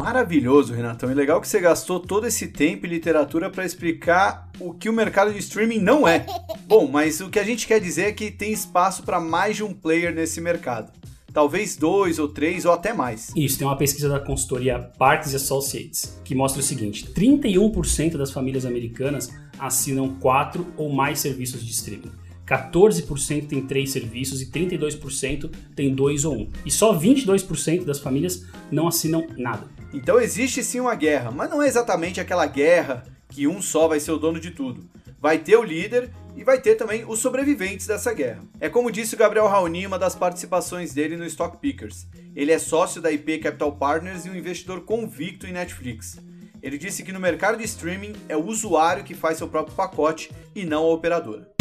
Maravilhoso, 0.00 0.72
Renatão. 0.72 1.10
E 1.10 1.14
legal 1.14 1.40
que 1.40 1.48
você 1.48 1.60
gastou 1.60 2.00
todo 2.00 2.26
esse 2.26 2.48
tempo 2.48 2.86
e 2.86 2.88
literatura 2.88 3.50
para 3.50 3.64
explicar 3.64 4.50
o 4.60 4.72
que 4.72 4.88
o 4.88 4.92
mercado 4.92 5.32
de 5.32 5.38
streaming 5.38 5.78
não 5.78 6.06
é. 6.06 6.26
Bom, 6.66 6.86
mas 6.86 7.20
o 7.20 7.28
que 7.28 7.38
a 7.38 7.44
gente 7.44 7.66
quer 7.66 7.80
dizer 7.80 8.02
é 8.02 8.12
que 8.12 8.30
tem 8.30 8.52
espaço 8.52 9.02
para 9.02 9.20
mais 9.20 9.56
de 9.56 9.64
um 9.64 9.72
player 9.72 10.14
nesse 10.14 10.40
mercado. 10.40 10.92
Talvez 11.32 11.76
dois 11.76 12.20
ou 12.20 12.28
três 12.28 12.64
ou 12.64 12.72
até 12.72 12.92
mais. 12.92 13.32
Isso, 13.34 13.58
tem 13.58 13.66
uma 13.66 13.76
pesquisa 13.76 14.08
da 14.08 14.20
consultoria 14.20 14.78
Parks 14.78 15.34
Associates 15.34 16.20
que 16.24 16.34
mostra 16.34 16.60
o 16.60 16.64
seguinte: 16.64 17.08
31% 17.12 18.16
das 18.16 18.30
famílias 18.30 18.64
americanas 18.64 19.30
assinam 19.58 20.14
quatro 20.20 20.66
ou 20.76 20.92
mais 20.92 21.18
serviços 21.18 21.64
de 21.64 21.72
streaming. 21.72 22.12
14% 22.46 23.48
tem 23.48 23.62
três 23.66 23.90
serviços 23.90 24.42
e 24.42 24.46
32% 24.46 25.50
tem 25.74 25.94
dois 25.94 26.24
ou 26.24 26.36
um. 26.36 26.48
E 26.64 26.70
só 26.70 26.98
22% 26.98 27.84
das 27.84 27.98
famílias 27.98 28.44
não 28.70 28.86
assinam 28.86 29.26
nada. 29.36 29.66
Então 29.92 30.20
existe 30.20 30.62
sim 30.62 30.80
uma 30.80 30.94
guerra, 30.94 31.30
mas 31.30 31.48
não 31.48 31.62
é 31.62 31.68
exatamente 31.68 32.20
aquela 32.20 32.46
guerra 32.46 33.04
que 33.28 33.46
um 33.46 33.62
só 33.62 33.88
vai 33.88 34.00
ser 34.00 34.12
o 34.12 34.18
dono 34.18 34.38
de 34.38 34.50
tudo. 34.50 34.88
Vai 35.20 35.38
ter 35.38 35.56
o 35.56 35.62
líder 35.62 36.10
e 36.36 36.44
vai 36.44 36.60
ter 36.60 36.74
também 36.74 37.04
os 37.06 37.20
sobreviventes 37.20 37.86
dessa 37.86 38.12
guerra. 38.12 38.42
É 38.60 38.68
como 38.68 38.90
disse 38.90 39.14
o 39.14 39.18
Gabriel 39.18 39.46
Raoni 39.46 39.82
em 39.82 39.86
uma 39.86 39.98
das 39.98 40.14
participações 40.14 40.92
dele 40.92 41.16
no 41.16 41.24
Stock 41.24 41.56
Pickers. 41.58 42.06
Ele 42.34 42.52
é 42.52 42.58
sócio 42.58 43.00
da 43.00 43.10
IP 43.10 43.38
Capital 43.38 43.72
Partners 43.72 44.26
e 44.26 44.30
um 44.30 44.36
investidor 44.36 44.82
convicto 44.82 45.46
em 45.46 45.52
Netflix. 45.52 46.18
Ele 46.62 46.76
disse 46.76 47.02
que 47.02 47.12
no 47.12 47.20
mercado 47.20 47.56
de 47.56 47.64
streaming 47.64 48.14
é 48.28 48.36
o 48.36 48.44
usuário 48.44 49.04
que 49.04 49.14
faz 49.14 49.38
seu 49.38 49.48
próprio 49.48 49.76
pacote 49.76 50.30
e 50.54 50.64
não 50.64 50.84
a 50.84 50.92
operadora. 50.92 51.53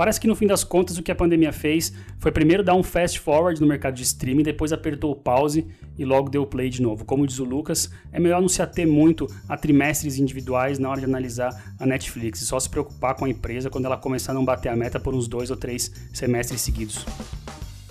Parece 0.00 0.18
que 0.18 0.26
no 0.26 0.34
fim 0.34 0.46
das 0.46 0.64
contas 0.64 0.96
o 0.96 1.02
que 1.02 1.12
a 1.12 1.14
pandemia 1.14 1.52
fez 1.52 1.92
foi 2.18 2.32
primeiro 2.32 2.64
dar 2.64 2.74
um 2.74 2.82
fast 2.82 3.20
forward 3.20 3.60
no 3.60 3.66
mercado 3.66 3.96
de 3.96 4.02
streaming, 4.02 4.42
depois 4.42 4.72
apertou 4.72 5.10
o 5.10 5.14
pause 5.14 5.66
e 5.98 6.06
logo 6.06 6.30
deu 6.30 6.46
play 6.46 6.70
de 6.70 6.80
novo. 6.80 7.04
Como 7.04 7.26
diz 7.26 7.38
o 7.38 7.44
Lucas, 7.44 7.90
é 8.10 8.18
melhor 8.18 8.40
não 8.40 8.48
se 8.48 8.62
ater 8.62 8.88
muito 8.88 9.26
a 9.46 9.58
trimestres 9.58 10.18
individuais 10.18 10.78
na 10.78 10.88
hora 10.88 11.00
de 11.00 11.04
analisar 11.04 11.50
a 11.78 11.84
Netflix 11.84 12.40
e 12.40 12.46
só 12.46 12.58
se 12.58 12.70
preocupar 12.70 13.14
com 13.14 13.26
a 13.26 13.28
empresa 13.28 13.68
quando 13.68 13.84
ela 13.84 13.98
começar 13.98 14.32
a 14.32 14.34
não 14.34 14.42
bater 14.42 14.70
a 14.70 14.74
meta 14.74 14.98
por 14.98 15.14
uns 15.14 15.28
dois 15.28 15.50
ou 15.50 15.56
três 15.58 15.92
semestres 16.14 16.62
seguidos. 16.62 17.04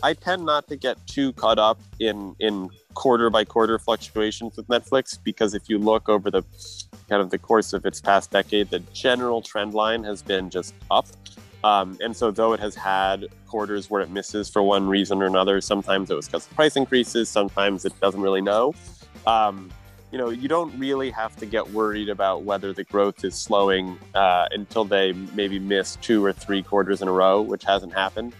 I 0.03 0.15
tend 0.15 0.43
not 0.43 0.67
to 0.69 0.79
get 0.81 0.97
too 1.05 1.31
caught 1.33 1.61
up 1.61 1.79
in 1.99 2.33
in 2.39 2.69
quarter 2.95 3.29
by 3.29 3.45
quarter 3.45 3.77
fluctuations 3.77 4.57
with 4.57 4.65
Netflix 4.67 5.15
because 5.23 5.55
if 5.55 5.69
you 5.69 5.77
look 5.77 6.09
over 6.09 6.31
the 6.31 6.41
kind 7.07 7.21
of 7.21 7.29
the 7.29 7.37
course 7.37 7.71
of 7.71 7.85
its 7.85 8.01
past 8.01 8.31
decade, 8.31 8.71
the 8.71 8.81
general 8.95 9.43
trend 9.43 9.75
line 9.75 10.03
has 10.03 10.23
been 10.23 10.49
just 10.49 10.73
up. 10.89 11.05
Um, 11.63 11.97
and 12.01 12.15
so, 12.15 12.31
though 12.31 12.53
it 12.53 12.59
has 12.59 12.75
had 12.75 13.27
quarters 13.47 13.89
where 13.89 14.01
it 14.01 14.09
misses 14.09 14.49
for 14.49 14.63
one 14.63 14.87
reason 14.87 15.21
or 15.21 15.25
another, 15.25 15.59
sometimes 15.59 16.09
it 16.09 16.15
was 16.15 16.27
because 16.27 16.47
of 16.47 16.55
price 16.55 16.75
increases, 16.75 17.29
sometimes 17.29 17.85
it 17.85 17.99
doesn't 17.99 18.21
really 18.21 18.41
know. 18.41 18.73
Um, 19.27 19.69
you 20.11 20.17
know, 20.17 20.29
you 20.29 20.47
don't 20.47 20.77
really 20.79 21.11
have 21.11 21.35
to 21.35 21.45
get 21.45 21.69
worried 21.71 22.09
about 22.09 22.43
whether 22.43 22.73
the 22.73 22.83
growth 22.83 23.23
is 23.23 23.35
slowing 23.35 23.99
uh, 24.15 24.47
until 24.51 24.83
they 24.83 25.13
maybe 25.35 25.59
miss 25.59 25.97
two 25.97 26.25
or 26.25 26.33
three 26.33 26.63
quarters 26.63 27.01
in 27.01 27.07
a 27.07 27.11
row, 27.11 27.41
which 27.41 27.63
hasn't 27.63 27.93
happened. 27.93 28.33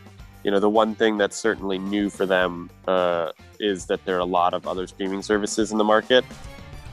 You 0.44 0.52
know, 0.52 0.60
the 0.60 0.70
one 0.70 0.96
thing 0.96 1.18
that's 1.18 1.36
certainly 1.36 1.78
new 1.78 2.10
for 2.10 2.26
them 2.26 2.70
uh, 2.88 3.34
is 3.60 3.86
that 3.88 4.04
there 4.06 4.16
are 4.16 4.20
a 4.20 4.26
lot 4.26 4.54
of 4.54 4.68
other 4.68 4.88
streaming 4.88 5.22
services 5.22 5.72
in 5.72 5.78
the 5.78 5.84
market. 5.84 6.24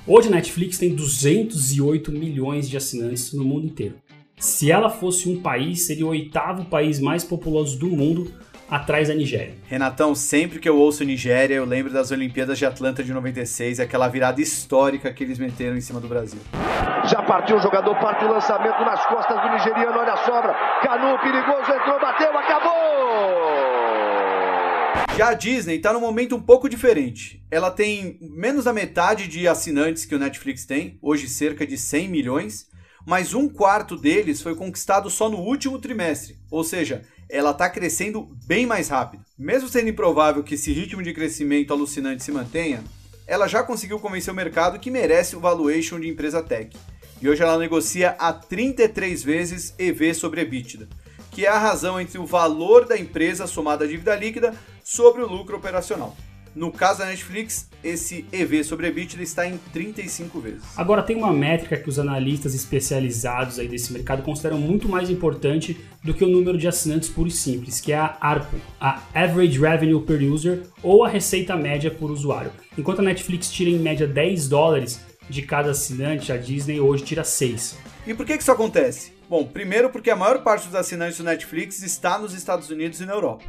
Hoje 0.07 0.29
Netflix 0.29 0.79
tem 0.79 0.95
208 0.95 2.11
milhões 2.13 2.69
de 2.69 2.77
assinantes 2.77 3.33
no 3.33 3.43
mundo 3.43 3.67
inteiro. 3.67 3.97
Se 4.39 4.71
ela 4.71 4.91
fosse 4.91 5.31
um 5.31 5.41
país, 5.41 5.87
seria 5.87 6.05
o 6.05 6.11
oitavo 6.11 6.67
país 6.67 7.01
mais 7.01 7.25
populoso 7.25 7.79
do 7.79 7.87
mundo, 7.87 8.31
atrás 8.69 9.09
da 9.09 9.15
Nigéria. 9.15 9.55
Renatão, 9.67 10.15
sempre 10.15 10.59
que 10.59 10.69
eu 10.69 10.77
ouço 10.77 11.05
Nigéria, 11.05 11.55
eu 11.55 11.65
lembro 11.65 11.91
das 11.91 12.11
Olimpíadas 12.11 12.59
de 12.59 12.67
Atlanta 12.67 13.03
de 13.03 13.15
96, 13.15 13.81
aquela 13.81 14.09
virada 14.09 14.39
histórica 14.39 15.11
que 15.11 15.25
eles 15.25 15.39
meteram 15.39 15.75
em 15.75 15.81
cima 15.81 16.01
do 16.01 16.09
Brasil. 16.09 16.39
Já 17.07 17.23
partiu 17.23 17.57
o 17.57 17.63
jogador, 17.63 17.95
parte 17.95 18.27
o 18.27 18.29
lançamento 18.29 18.79
nas 18.81 19.07
costas 19.07 19.41
do 19.41 19.49
nigeriano, 19.53 19.99
olha 19.99 20.13
a 20.13 20.17
sobra. 20.19 20.55
Canu, 20.83 21.19
perigoso, 21.21 21.73
entrou, 21.73 21.99
bateu, 21.99 22.39
acabou! 22.39 22.77
Já 25.17 25.31
a 25.31 25.35
Disney 25.35 25.77
está 25.77 25.95
num 25.95 26.01
momento 26.01 26.37
um 26.37 26.43
pouco 26.43 26.69
diferente. 26.69 27.43
Ela 27.51 27.71
tem 27.71 28.19
menos 28.21 28.67
da 28.67 28.73
metade 28.75 29.29
de 29.29 29.49
assinantes 29.49 30.05
que 30.05 30.15
o 30.15 30.19
Netflix 30.19 30.67
tem, 30.67 30.99
hoje 31.01 31.27
cerca 31.27 31.67
de 31.67 31.79
100 31.79 32.09
milhões, 32.09 32.67
mas 33.07 33.33
um 33.33 33.49
quarto 33.49 33.97
deles 33.97 34.43
foi 34.43 34.57
conquistado 34.57 35.09
só 35.09 35.29
no 35.29 35.39
último 35.39 35.79
trimestre, 35.79 36.37
ou 36.51 36.65
seja, 36.65 37.03
ela 37.31 37.53
está 37.53 37.71
crescendo 37.71 38.29
bem 38.45 38.67
mais 38.67 38.89
rápido. 38.89 39.25
Mesmo 39.39 39.69
sendo 39.69 39.89
improvável 39.89 40.43
que 40.43 40.55
esse 40.55 40.73
ritmo 40.73 41.03
de 41.03 41.15
crescimento 41.15 41.73
alucinante 41.73 42.25
se 42.25 42.33
mantenha, 42.33 42.83
ela 43.25 43.47
já 43.47 43.63
conseguiu 43.63 44.01
convencer 44.01 44.33
o 44.33 44.37
mercado 44.37 44.81
que 44.81 44.91
merece 44.91 45.37
o 45.37 45.41
valuation 45.41 46.01
de 46.01 46.09
empresa 46.09 46.43
tech. 46.43 46.77
E 47.23 47.29
hoje 47.29 47.43
ela 47.43 47.59
negocia 47.59 48.11
a 48.19 48.33
33 48.33 49.23
vezes 49.23 49.75
EV 49.79 50.13
sobre 50.13 50.41
EBITDA, 50.41 50.89
que 51.31 51.47
é 51.47 51.49
a 51.49 51.59
razão 51.59 52.01
entre 52.01 52.19
o 52.19 52.27
valor 52.27 52.87
da 52.87 52.99
empresa 52.99 53.47
somado 53.47 53.85
à 53.85 53.87
dívida 53.87 54.17
líquida 54.17 54.53
sobre 54.85 55.23
o 55.23 55.29
lucro 55.29 55.57
operacional. 55.57 56.17
No 56.57 56.73
caso 56.73 57.01
da 57.01 57.05
Netflix, 57.05 57.69
esse 57.85 58.25
EV 58.33 58.65
sobre 58.65 58.87
EBITDA 58.87 59.23
está 59.23 59.47
em 59.47 59.59
35 59.75 60.41
vezes. 60.41 60.63
Agora 60.75 61.03
tem 61.03 61.15
uma 61.15 61.31
métrica 61.31 61.77
que 61.77 61.87
os 61.87 61.99
analistas 61.99 62.55
especializados 62.55 63.59
aí 63.59 63.69
desse 63.69 63.93
mercado 63.93 64.23
consideram 64.23 64.57
muito 64.57 64.89
mais 64.89 65.11
importante 65.11 65.79
do 66.03 66.15
que 66.15 66.25
o 66.25 66.29
número 66.29 66.57
de 66.57 66.67
assinantes 66.67 67.11
puro 67.11 67.29
e 67.29 67.31
simples, 67.31 67.79
que 67.79 67.93
é 67.93 67.99
a 67.99 68.17
ARPU, 68.19 68.57
a 68.81 69.03
Average 69.13 69.61
Revenue 69.61 70.01
Per 70.01 70.23
User, 70.33 70.63
ou 70.83 71.05
a 71.05 71.11
receita 71.11 71.55
média 71.55 71.91
por 71.91 72.11
usuário. 72.11 72.51
Enquanto 72.79 73.01
a 73.01 73.03
Netflix 73.03 73.51
tira 73.51 73.69
em 73.69 73.79
média 73.79 74.07
10 74.07 74.49
dólares 74.49 74.99
de 75.29 75.43
cada 75.43 75.73
assinante, 75.73 76.33
a 76.33 76.39
Disney 76.39 76.81
hoje 76.81 77.05
tira 77.05 77.23
6. 77.23 77.77
E 78.07 78.15
por 78.15 78.25
que 78.25 78.33
isso 78.33 78.51
acontece? 78.51 79.13
Bom, 79.29 79.45
primeiro 79.45 79.91
porque 79.91 80.09
a 80.09 80.17
maior 80.17 80.43
parte 80.43 80.69
dos 80.69 80.75
assinantes 80.75 81.19
do 81.19 81.25
Netflix 81.25 81.83
está 81.83 82.19
nos 82.19 82.33
Estados 82.33 82.71
Unidos 82.71 82.99
e 83.03 83.05
na 83.05 83.13
Europa. 83.13 83.45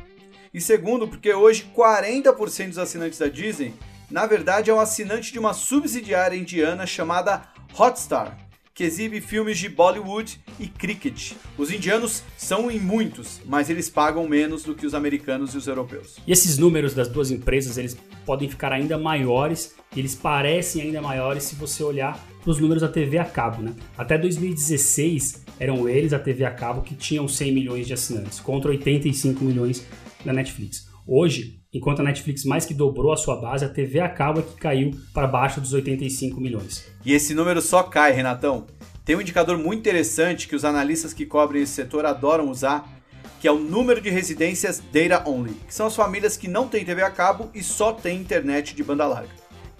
E 0.57 0.61
segundo, 0.61 1.07
porque 1.07 1.31
hoje 1.31 1.69
40% 1.77 2.69
dos 2.69 2.79
assinantes 2.79 3.19
da 3.19 3.27
Disney, 3.27 3.75
na 4.09 4.25
verdade, 4.25 4.71
é 4.71 4.73
um 4.73 4.79
assinante 4.79 5.31
de 5.31 5.37
uma 5.37 5.53
subsidiária 5.53 6.35
indiana 6.35 6.83
chamada 6.87 7.43
Hotstar, 7.77 8.35
que 8.73 8.83
exibe 8.83 9.21
filmes 9.21 9.59
de 9.59 9.69
Bollywood 9.69 10.41
e 10.59 10.65
cricket. 10.65 11.33
Os 11.59 11.71
indianos 11.71 12.23
são 12.35 12.71
em 12.71 12.79
muitos, 12.79 13.39
mas 13.45 13.69
eles 13.69 13.87
pagam 13.87 14.27
menos 14.27 14.63
do 14.63 14.73
que 14.73 14.87
os 14.87 14.95
americanos 14.95 15.53
e 15.53 15.57
os 15.57 15.67
europeus. 15.67 16.17
E 16.25 16.31
esses 16.31 16.57
números 16.57 16.95
das 16.95 17.07
duas 17.07 17.29
empresas, 17.29 17.77
eles 17.77 17.95
podem 18.25 18.49
ficar 18.49 18.73
ainda 18.73 18.97
maiores, 18.97 19.75
eles 19.95 20.15
parecem 20.15 20.81
ainda 20.81 21.03
maiores 21.03 21.43
se 21.43 21.53
você 21.53 21.83
olhar 21.83 22.19
para 22.41 22.49
os 22.49 22.59
números 22.59 22.81
da 22.81 22.89
TV 22.89 23.19
a 23.19 23.25
cabo, 23.25 23.61
né? 23.61 23.75
Até 23.95 24.17
2016 24.17 25.43
eram 25.59 25.87
eles 25.87 26.13
a 26.13 26.19
TV 26.19 26.45
a 26.45 26.51
cabo 26.51 26.81
que 26.81 26.95
tinham 26.95 27.27
100 27.27 27.51
milhões 27.51 27.85
de 27.85 27.93
assinantes, 27.93 28.39
contra 28.39 28.71
85 28.71 29.43
milhões 29.43 29.85
da 30.27 30.33
Netflix. 30.33 30.87
Hoje, 31.07 31.61
enquanto 31.73 32.01
a 32.01 32.03
Netflix 32.03 32.43
mais 32.43 32.65
que 32.65 32.73
dobrou 32.73 33.13
a 33.13 33.17
sua 33.17 33.37
base, 33.37 33.63
a 33.63 33.69
TV 33.69 33.99
a 33.99 34.09
cabo 34.09 34.41
é 34.41 34.43
que 34.43 34.55
caiu 34.55 34.91
para 35.13 35.25
baixo 35.25 35.61
dos 35.61 35.73
85 35.73 36.39
milhões. 36.39 36.85
E 37.05 37.13
esse 37.13 37.33
número 37.33 37.61
só 37.61 37.81
cai, 37.81 38.11
Renatão. 38.11 38.67
Tem 39.05 39.15
um 39.15 39.21
indicador 39.21 39.57
muito 39.57 39.79
interessante 39.79 40.47
que 40.47 40.55
os 40.55 40.65
analistas 40.65 41.13
que 41.13 41.25
cobrem 41.25 41.63
esse 41.63 41.71
setor 41.71 42.05
adoram 42.05 42.49
usar, 42.49 42.93
que 43.39 43.47
é 43.47 43.51
o 43.51 43.57
número 43.57 44.01
de 44.01 44.09
residências 44.09 44.83
data 44.91 45.27
only, 45.29 45.53
que 45.65 45.73
são 45.73 45.87
as 45.87 45.95
famílias 45.95 46.35
que 46.35 46.49
não 46.49 46.67
têm 46.67 46.83
TV 46.83 47.01
a 47.01 47.09
cabo 47.09 47.49
e 47.55 47.63
só 47.63 47.93
têm 47.93 48.19
internet 48.19 48.75
de 48.75 48.83
banda 48.83 49.07
larga. 49.07 49.29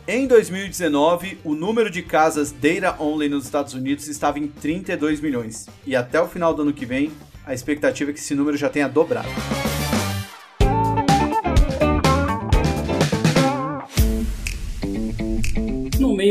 Em 0.08 0.26
2019, 0.26 1.40
o 1.44 1.54
número 1.54 1.90
de 1.90 2.02
casas 2.02 2.54
data 2.54 2.96
only 3.04 3.28
nos 3.28 3.44
Estados 3.44 3.74
Unidos 3.74 4.08
estava 4.08 4.40
em 4.40 4.48
32 4.48 5.20
milhões, 5.20 5.68
e 5.86 5.94
até 5.94 6.22
o 6.22 6.28
final 6.30 6.54
do 6.54 6.62
ano 6.62 6.72
que 6.72 6.86
vem, 6.86 7.12
a 7.46 7.54
expectativa 7.54 8.12
é 8.12 8.14
que 8.14 8.20
esse 8.20 8.34
número 8.34 8.56
já 8.56 8.70
tenha 8.70 8.88
dobrado. 8.88 9.28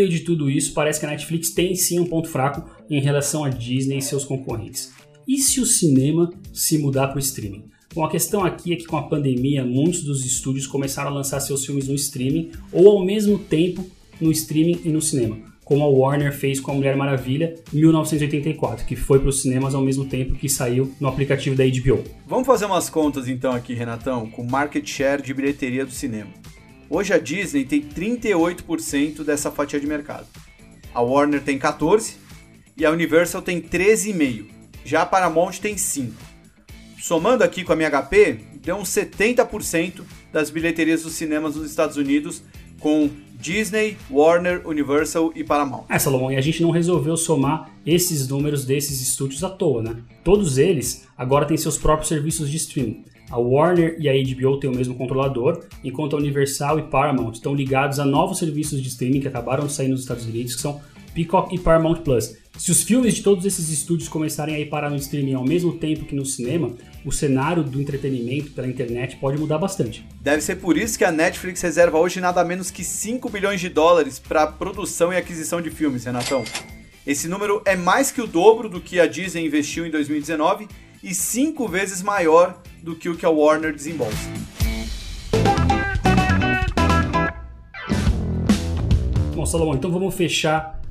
Meio 0.06 0.08
de 0.08 0.20
tudo 0.20 0.48
isso, 0.48 0.72
parece 0.72 1.00
que 1.00 1.06
a 1.06 1.10
Netflix 1.10 1.50
tem 1.50 1.74
sim 1.74 1.98
um 1.98 2.06
ponto 2.06 2.28
fraco 2.28 2.70
em 2.88 3.00
relação 3.00 3.44
a 3.44 3.48
Disney 3.48 3.98
e 3.98 4.02
seus 4.02 4.24
concorrentes. 4.24 4.92
E 5.26 5.38
se 5.38 5.60
o 5.60 5.66
cinema 5.66 6.32
se 6.52 6.78
mudar 6.78 7.08
para 7.08 7.16
o 7.16 7.20
streaming? 7.20 7.64
Bom, 7.92 8.04
a 8.04 8.10
questão 8.10 8.44
aqui 8.44 8.72
é 8.72 8.76
que 8.76 8.84
com 8.84 8.96
a 8.96 9.02
pandemia, 9.02 9.64
muitos 9.64 10.02
dos 10.02 10.24
estúdios 10.24 10.66
começaram 10.66 11.10
a 11.10 11.14
lançar 11.14 11.40
seus 11.40 11.64
filmes 11.64 11.88
no 11.88 11.94
streaming 11.94 12.50
ou 12.72 12.88
ao 12.88 13.04
mesmo 13.04 13.38
tempo 13.38 13.84
no 14.20 14.30
streaming 14.30 14.80
e 14.84 14.90
no 14.90 15.02
cinema, 15.02 15.38
como 15.64 15.82
a 15.82 15.88
Warner 15.88 16.32
fez 16.32 16.60
com 16.60 16.70
a 16.70 16.74
Mulher 16.74 16.96
Maravilha 16.96 17.54
em 17.72 17.78
1984, 17.78 18.86
que 18.86 18.94
foi 18.94 19.18
para 19.18 19.30
os 19.30 19.42
cinemas 19.42 19.74
ao 19.74 19.82
mesmo 19.82 20.04
tempo 20.04 20.34
que 20.34 20.48
saiu 20.48 20.92
no 21.00 21.08
aplicativo 21.08 21.56
da 21.56 21.64
HBO. 21.64 22.04
Vamos 22.26 22.46
fazer 22.46 22.66
umas 22.66 22.88
contas 22.88 23.28
então 23.28 23.52
aqui, 23.52 23.74
Renatão, 23.74 24.30
com 24.30 24.44
market 24.44 24.86
share 24.86 25.22
de 25.22 25.34
bilheteria 25.34 25.84
do 25.84 25.92
cinema. 25.92 26.30
Hoje 26.88 27.12
a 27.12 27.18
Disney 27.18 27.64
tem 27.64 27.82
38% 27.82 29.24
dessa 29.24 29.50
fatia 29.50 29.80
de 29.80 29.86
mercado. 29.86 30.26
A 30.94 31.00
Warner 31.02 31.42
tem 31.42 31.58
14% 31.58 32.14
e 32.76 32.84
a 32.84 32.90
Universal 32.90 33.42
tem 33.42 33.60
13,5%. 33.60 34.46
Já 34.84 35.02
a 35.02 35.06
Paramount 35.06 35.58
tem 35.60 35.74
5%. 35.74 36.12
Somando 36.98 37.44
aqui 37.44 37.62
com 37.62 37.72
a 37.72 37.76
MHP, 37.76 38.38
deu 38.62 38.76
uns 38.76 38.88
70% 38.88 40.02
das 40.32 40.50
bilheterias 40.50 41.02
dos 41.02 41.12
cinemas 41.12 41.56
nos 41.56 41.68
Estados 41.68 41.96
Unidos 41.96 42.42
com 42.80 43.08
Disney, 43.38 43.96
Warner, 44.10 44.66
Universal 44.66 45.32
e 45.34 45.44
Paramount. 45.44 45.84
É, 45.88 45.98
Salomão, 45.98 46.32
e 46.32 46.36
a 46.36 46.40
gente 46.40 46.62
não 46.62 46.70
resolveu 46.70 47.16
somar 47.16 47.70
esses 47.84 48.28
números 48.28 48.64
desses 48.64 49.00
estúdios 49.00 49.42
à 49.44 49.50
toa, 49.50 49.82
né? 49.82 49.96
Todos 50.24 50.58
eles 50.58 51.06
agora 51.16 51.46
têm 51.46 51.56
seus 51.56 51.76
próprios 51.78 52.08
serviços 52.08 52.50
de 52.50 52.56
streaming. 52.56 53.04
A 53.30 53.38
Warner 53.38 53.96
e 53.98 54.08
a 54.08 54.12
HBO 54.12 54.58
têm 54.58 54.70
o 54.70 54.74
mesmo 54.74 54.94
controlador, 54.94 55.64
enquanto 55.82 56.14
a 56.14 56.18
Universal 56.18 56.78
e 56.78 56.82
Paramount 56.82 57.32
estão 57.32 57.54
ligados 57.54 57.98
a 57.98 58.04
novos 58.04 58.38
serviços 58.38 58.80
de 58.80 58.88
streaming 58.88 59.20
que 59.20 59.28
acabaram 59.28 59.66
de 59.66 59.72
sair 59.72 59.88
nos 59.88 60.00
Estados 60.00 60.26
Unidos, 60.26 60.54
que 60.54 60.60
são 60.60 60.80
Peacock 61.14 61.54
e 61.54 61.58
Paramount 61.58 62.02
Plus. 62.02 62.36
Se 62.58 62.70
os 62.70 62.82
filmes 62.82 63.14
de 63.14 63.22
todos 63.22 63.44
esses 63.44 63.70
estúdios 63.70 64.08
começarem 64.08 64.54
a 64.54 64.58
ir 64.58 64.66
parar 64.66 64.90
no 64.90 64.96
streaming 64.96 65.34
ao 65.34 65.44
mesmo 65.44 65.72
tempo 65.72 66.04
que 66.04 66.14
no 66.14 66.24
cinema, 66.24 66.74
o 67.04 67.12
cenário 67.12 67.62
do 67.62 67.80
entretenimento 67.80 68.50
pela 68.52 68.68
internet 68.68 69.16
pode 69.16 69.38
mudar 69.38 69.58
bastante. 69.58 70.06
Deve 70.20 70.42
ser 70.42 70.56
por 70.56 70.76
isso 70.76 70.98
que 70.98 71.04
a 71.04 71.12
Netflix 71.12 71.62
reserva 71.62 71.98
hoje 71.98 72.20
nada 72.20 72.44
menos 72.44 72.70
que 72.70 72.84
5 72.84 73.28
bilhões 73.30 73.60
de 73.60 73.68
dólares 73.68 74.18
para 74.18 74.46
produção 74.46 75.12
e 75.12 75.16
aquisição 75.16 75.60
de 75.60 75.70
filmes, 75.70 76.04
Renatão. 76.04 76.44
Esse 77.06 77.28
número 77.28 77.62
é 77.64 77.76
mais 77.76 78.10
que 78.10 78.20
o 78.20 78.26
dobro 78.26 78.68
do 78.68 78.80
que 78.80 78.98
a 78.98 79.06
Disney 79.06 79.46
investiu 79.46 79.86
em 79.86 79.90
2019 79.90 80.66
e 81.06 81.14
cinco 81.14 81.68
vezes 81.68 82.02
maior 82.02 82.60
do 82.82 82.96
que 82.96 83.08
o 83.08 83.16
que 83.16 83.24
a 83.24 83.30
Warner 83.30 83.72
desembolsa. 83.72 84.28
Bom, 89.32 89.46
Salomão, 89.46 89.76
então 89.76 89.92
vamos 89.92 90.12
fechar 90.16 90.82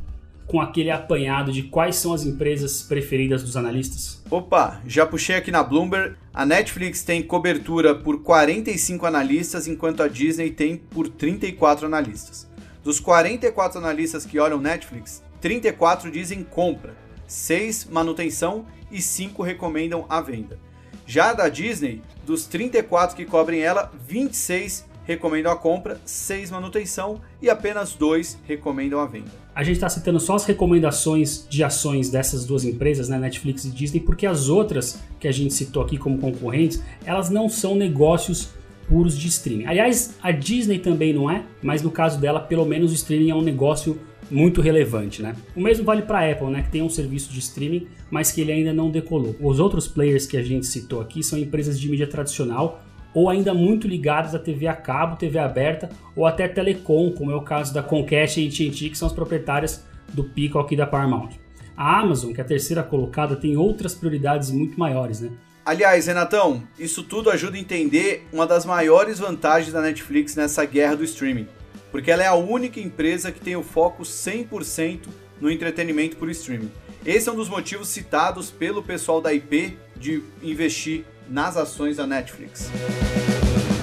com 0.47 0.61
aquele 0.61 0.89
apanhado 0.89 1.51
de 1.51 1.63
quais 1.63 1.97
são 1.97 2.13
as 2.13 2.23
empresas 2.23 2.81
preferidas 2.81 3.43
dos 3.43 3.57
analistas? 3.57 4.23
Opa, 4.31 4.81
já 4.87 5.05
puxei 5.05 5.35
aqui 5.35 5.51
na 5.51 5.61
Bloomberg. 5.61 6.15
A 6.33 6.45
Netflix 6.45 7.03
tem 7.03 7.21
cobertura 7.21 7.93
por 7.93 8.23
45 8.23 9.05
analistas, 9.05 9.67
enquanto 9.67 10.01
a 10.01 10.07
Disney 10.07 10.49
tem 10.49 10.77
por 10.77 11.09
34 11.09 11.87
analistas. 11.87 12.47
Dos 12.81 13.01
44 13.01 13.79
analistas 13.79 14.25
que 14.25 14.39
olham 14.39 14.61
Netflix, 14.61 15.21
34 15.41 16.09
dizem 16.09 16.41
compra, 16.41 16.95
6 17.27 17.85
manutenção 17.85 18.65
e 18.91 19.01
5 19.01 19.41
recomendam 19.43 20.05
a 20.09 20.21
venda. 20.21 20.59
Já 21.05 21.33
da 21.33 21.49
Disney, 21.49 22.01
dos 22.25 22.45
34 22.45 23.15
que 23.15 23.25
cobrem 23.25 23.61
ela, 23.61 23.91
26 24.07 24.85
recomendam 25.05 25.51
a 25.51 25.55
compra, 25.55 26.01
6 26.03 26.51
manutenção 26.51 27.21
e 27.41 27.49
apenas 27.49 27.93
2 27.93 28.39
recomendam 28.47 28.99
a 28.99 29.05
venda. 29.05 29.29
A 29.53 29.63
gente 29.63 29.75
está 29.75 29.87
citando 29.87 30.19
só 30.19 30.35
as 30.35 30.45
recomendações 30.45 31.45
de 31.47 31.63
ações 31.63 32.09
dessas 32.09 32.45
duas 32.45 32.65
empresas, 32.65 33.07
né, 33.07 33.17
Netflix 33.17 33.65
e 33.65 33.69
Disney, 33.69 33.99
porque 33.99 34.25
as 34.25 34.49
outras 34.49 34.99
que 35.19 35.27
a 35.27 35.31
gente 35.31 35.53
citou 35.53 35.83
aqui 35.83 35.97
como 35.97 36.17
concorrentes, 36.17 36.81
elas 37.05 37.29
não 37.29 37.47
são 37.47 37.75
negócios 37.75 38.49
puros 38.87 39.17
de 39.17 39.27
streaming. 39.27 39.65
Aliás, 39.65 40.15
a 40.21 40.31
Disney 40.31 40.79
também 40.79 41.13
não 41.13 41.29
é, 41.29 41.43
mas 41.61 41.81
no 41.81 41.91
caso 41.91 42.19
dela, 42.19 42.39
pelo 42.39 42.65
menos 42.65 42.91
o 42.91 42.95
streaming 42.95 43.29
é 43.29 43.35
um 43.35 43.41
negócio 43.41 43.99
muito 44.29 44.61
relevante, 44.61 45.21
né? 45.21 45.35
O 45.55 45.61
mesmo 45.61 45.85
vale 45.85 46.01
para 46.01 46.19
a 46.19 46.31
Apple, 46.31 46.47
né, 46.47 46.63
que 46.63 46.71
tem 46.71 46.81
um 46.81 46.89
serviço 46.89 47.31
de 47.31 47.39
streaming, 47.39 47.87
mas 48.09 48.31
que 48.31 48.41
ele 48.41 48.51
ainda 48.51 48.73
não 48.73 48.89
decolou. 48.89 49.35
Os 49.39 49.59
outros 49.59 49.87
players 49.87 50.25
que 50.25 50.37
a 50.37 50.43
gente 50.43 50.65
citou 50.65 51.01
aqui 51.01 51.23
são 51.23 51.37
empresas 51.37 51.79
de 51.79 51.89
mídia 51.89 52.07
tradicional 52.07 52.81
ou 53.13 53.29
ainda 53.29 53.53
muito 53.53 53.87
ligados 53.87 54.35
à 54.35 54.39
TV 54.39 54.67
a 54.67 54.75
cabo, 54.75 55.15
TV 55.15 55.39
aberta 55.39 55.89
ou 56.15 56.25
até 56.25 56.47
telecom, 56.47 57.11
como 57.11 57.31
é 57.31 57.35
o 57.35 57.41
caso 57.41 57.73
da 57.73 57.81
Comcast 57.81 58.41
e 58.41 58.47
AT&T, 58.47 58.89
que 58.89 58.97
são 58.97 59.07
as 59.07 59.13
proprietárias 59.13 59.85
do 60.13 60.23
Peacock 60.23 60.73
e 60.73 60.77
da 60.77 60.85
Paramount. 60.85 61.29
A 61.77 61.99
Amazon, 61.99 62.33
que 62.33 62.41
é 62.41 62.43
a 62.43 62.47
terceira 62.47 62.83
colocada, 62.83 63.35
tem 63.35 63.55
outras 63.55 63.95
prioridades 63.95 64.51
muito 64.51 64.77
maiores, 64.79 65.21
né? 65.21 65.31
Aliás, 65.65 66.05
Renatão, 66.05 66.61
isso 66.77 67.03
tudo 67.03 67.29
ajuda 67.29 67.57
a 67.57 67.59
entender 67.59 68.27
uma 68.31 68.45
das 68.45 68.65
maiores 68.65 69.17
vantagens 69.17 69.73
da 69.73 69.81
Netflix 69.81 70.35
nessa 70.35 70.63
guerra 70.63 70.95
do 70.95 71.03
streaming, 71.03 71.47
porque 71.95 72.11
ela 72.11 72.23
é 72.23 72.27
a 72.27 72.35
única 72.35 72.77
empresa 72.77 73.31
que 73.31 73.39
tem 73.39 73.55
o 73.55 73.63
foco 73.63 74.03
100% 74.03 75.07
no 75.39 75.49
entretenimento 75.49 76.17
por 76.17 76.29
streaming. 76.29 76.69
Esse 77.05 77.29
é 77.29 77.31
um 77.31 77.37
dos 77.37 77.47
motivos 77.47 77.87
citados 77.87 78.51
pelo 78.51 78.83
pessoal 78.83 79.21
da 79.21 79.33
IP 79.33 79.77
de 79.95 80.21
investir 80.43 81.05
nas 81.29 81.55
ações 81.55 81.95
da 81.95 82.05
Netflix. 82.05 82.69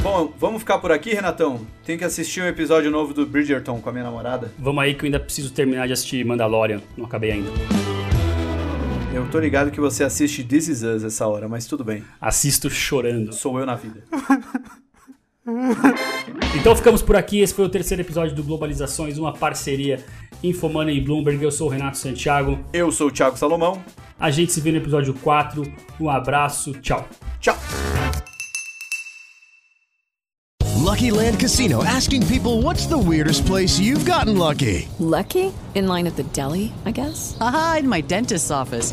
Bom, 0.02 0.30
vamos 0.38 0.60
ficar 0.60 0.76
por 0.76 0.92
aqui, 0.92 1.14
Renatão? 1.14 1.66
Tem 1.86 1.96
que 1.96 2.04
assistir 2.04 2.42
um 2.42 2.46
episódio 2.46 2.90
novo 2.90 3.14
do 3.14 3.24
Bridgerton 3.24 3.80
com 3.80 3.88
a 3.88 3.92
minha 3.92 4.04
namorada. 4.04 4.52
Vamos 4.58 4.84
aí 4.84 4.92
que 4.92 5.04
eu 5.04 5.06
ainda 5.06 5.18
preciso 5.18 5.50
terminar 5.50 5.86
de 5.86 5.94
assistir 5.94 6.22
Mandalorian, 6.22 6.82
não 6.94 7.06
acabei 7.06 7.30
ainda. 7.30 7.48
Eu 9.14 9.26
tô 9.30 9.38
ligado 9.38 9.70
que 9.70 9.80
você 9.80 10.04
assiste 10.04 10.44
This 10.44 10.68
Is 10.68 10.82
Us 10.82 11.02
essa 11.02 11.26
hora, 11.26 11.48
mas 11.48 11.64
tudo 11.64 11.82
bem. 11.82 12.04
Assisto 12.20 12.68
chorando. 12.68 13.32
Sou 13.32 13.58
eu 13.58 13.64
na 13.64 13.74
vida. 13.74 14.04
Então 16.54 16.76
ficamos 16.76 17.02
por 17.02 17.16
aqui. 17.16 17.40
Esse 17.40 17.54
foi 17.54 17.64
o 17.64 17.68
terceiro 17.68 18.02
episódio 18.02 18.34
do 18.34 18.42
Globalizações, 18.42 19.18
uma 19.18 19.32
parceria 19.32 20.04
Infomoney 20.42 20.98
e 20.98 21.00
Bloomberg. 21.00 21.42
Eu 21.42 21.50
sou 21.50 21.68
o 21.68 21.70
Renato 21.70 21.98
Santiago. 21.98 22.58
Eu 22.72 22.92
sou 22.92 23.08
o 23.08 23.10
Thiago 23.10 23.36
Salomão. 23.38 23.82
A 24.20 24.30
gente 24.30 24.52
se 24.52 24.60
vê 24.60 24.70
no 24.70 24.78
episódio 24.78 25.14
4. 25.14 25.62
Um 25.98 26.08
abraço, 26.08 26.72
tchau. 26.74 27.08
Tchau. 27.40 27.56
Lucky 30.82 31.10
Land 31.10 31.38
Casino 31.38 31.82
asking 31.84 32.26
people 32.26 32.60
what's 32.60 32.86
the 32.86 32.98
weirdest 32.98 33.46
place 33.46 33.80
you've 33.80 34.04
gotten 34.04 34.36
lucky? 34.36 34.88
Lucky? 34.98 35.52
In 35.74 35.88
line 35.88 36.06
at 36.06 36.16
the 36.16 36.24
deli, 36.34 36.72
I 36.84 36.90
guess? 36.90 37.36
Aha, 37.40 37.78
in 37.80 37.88
my 37.88 38.02
dentist's 38.02 38.50
office. 38.50 38.92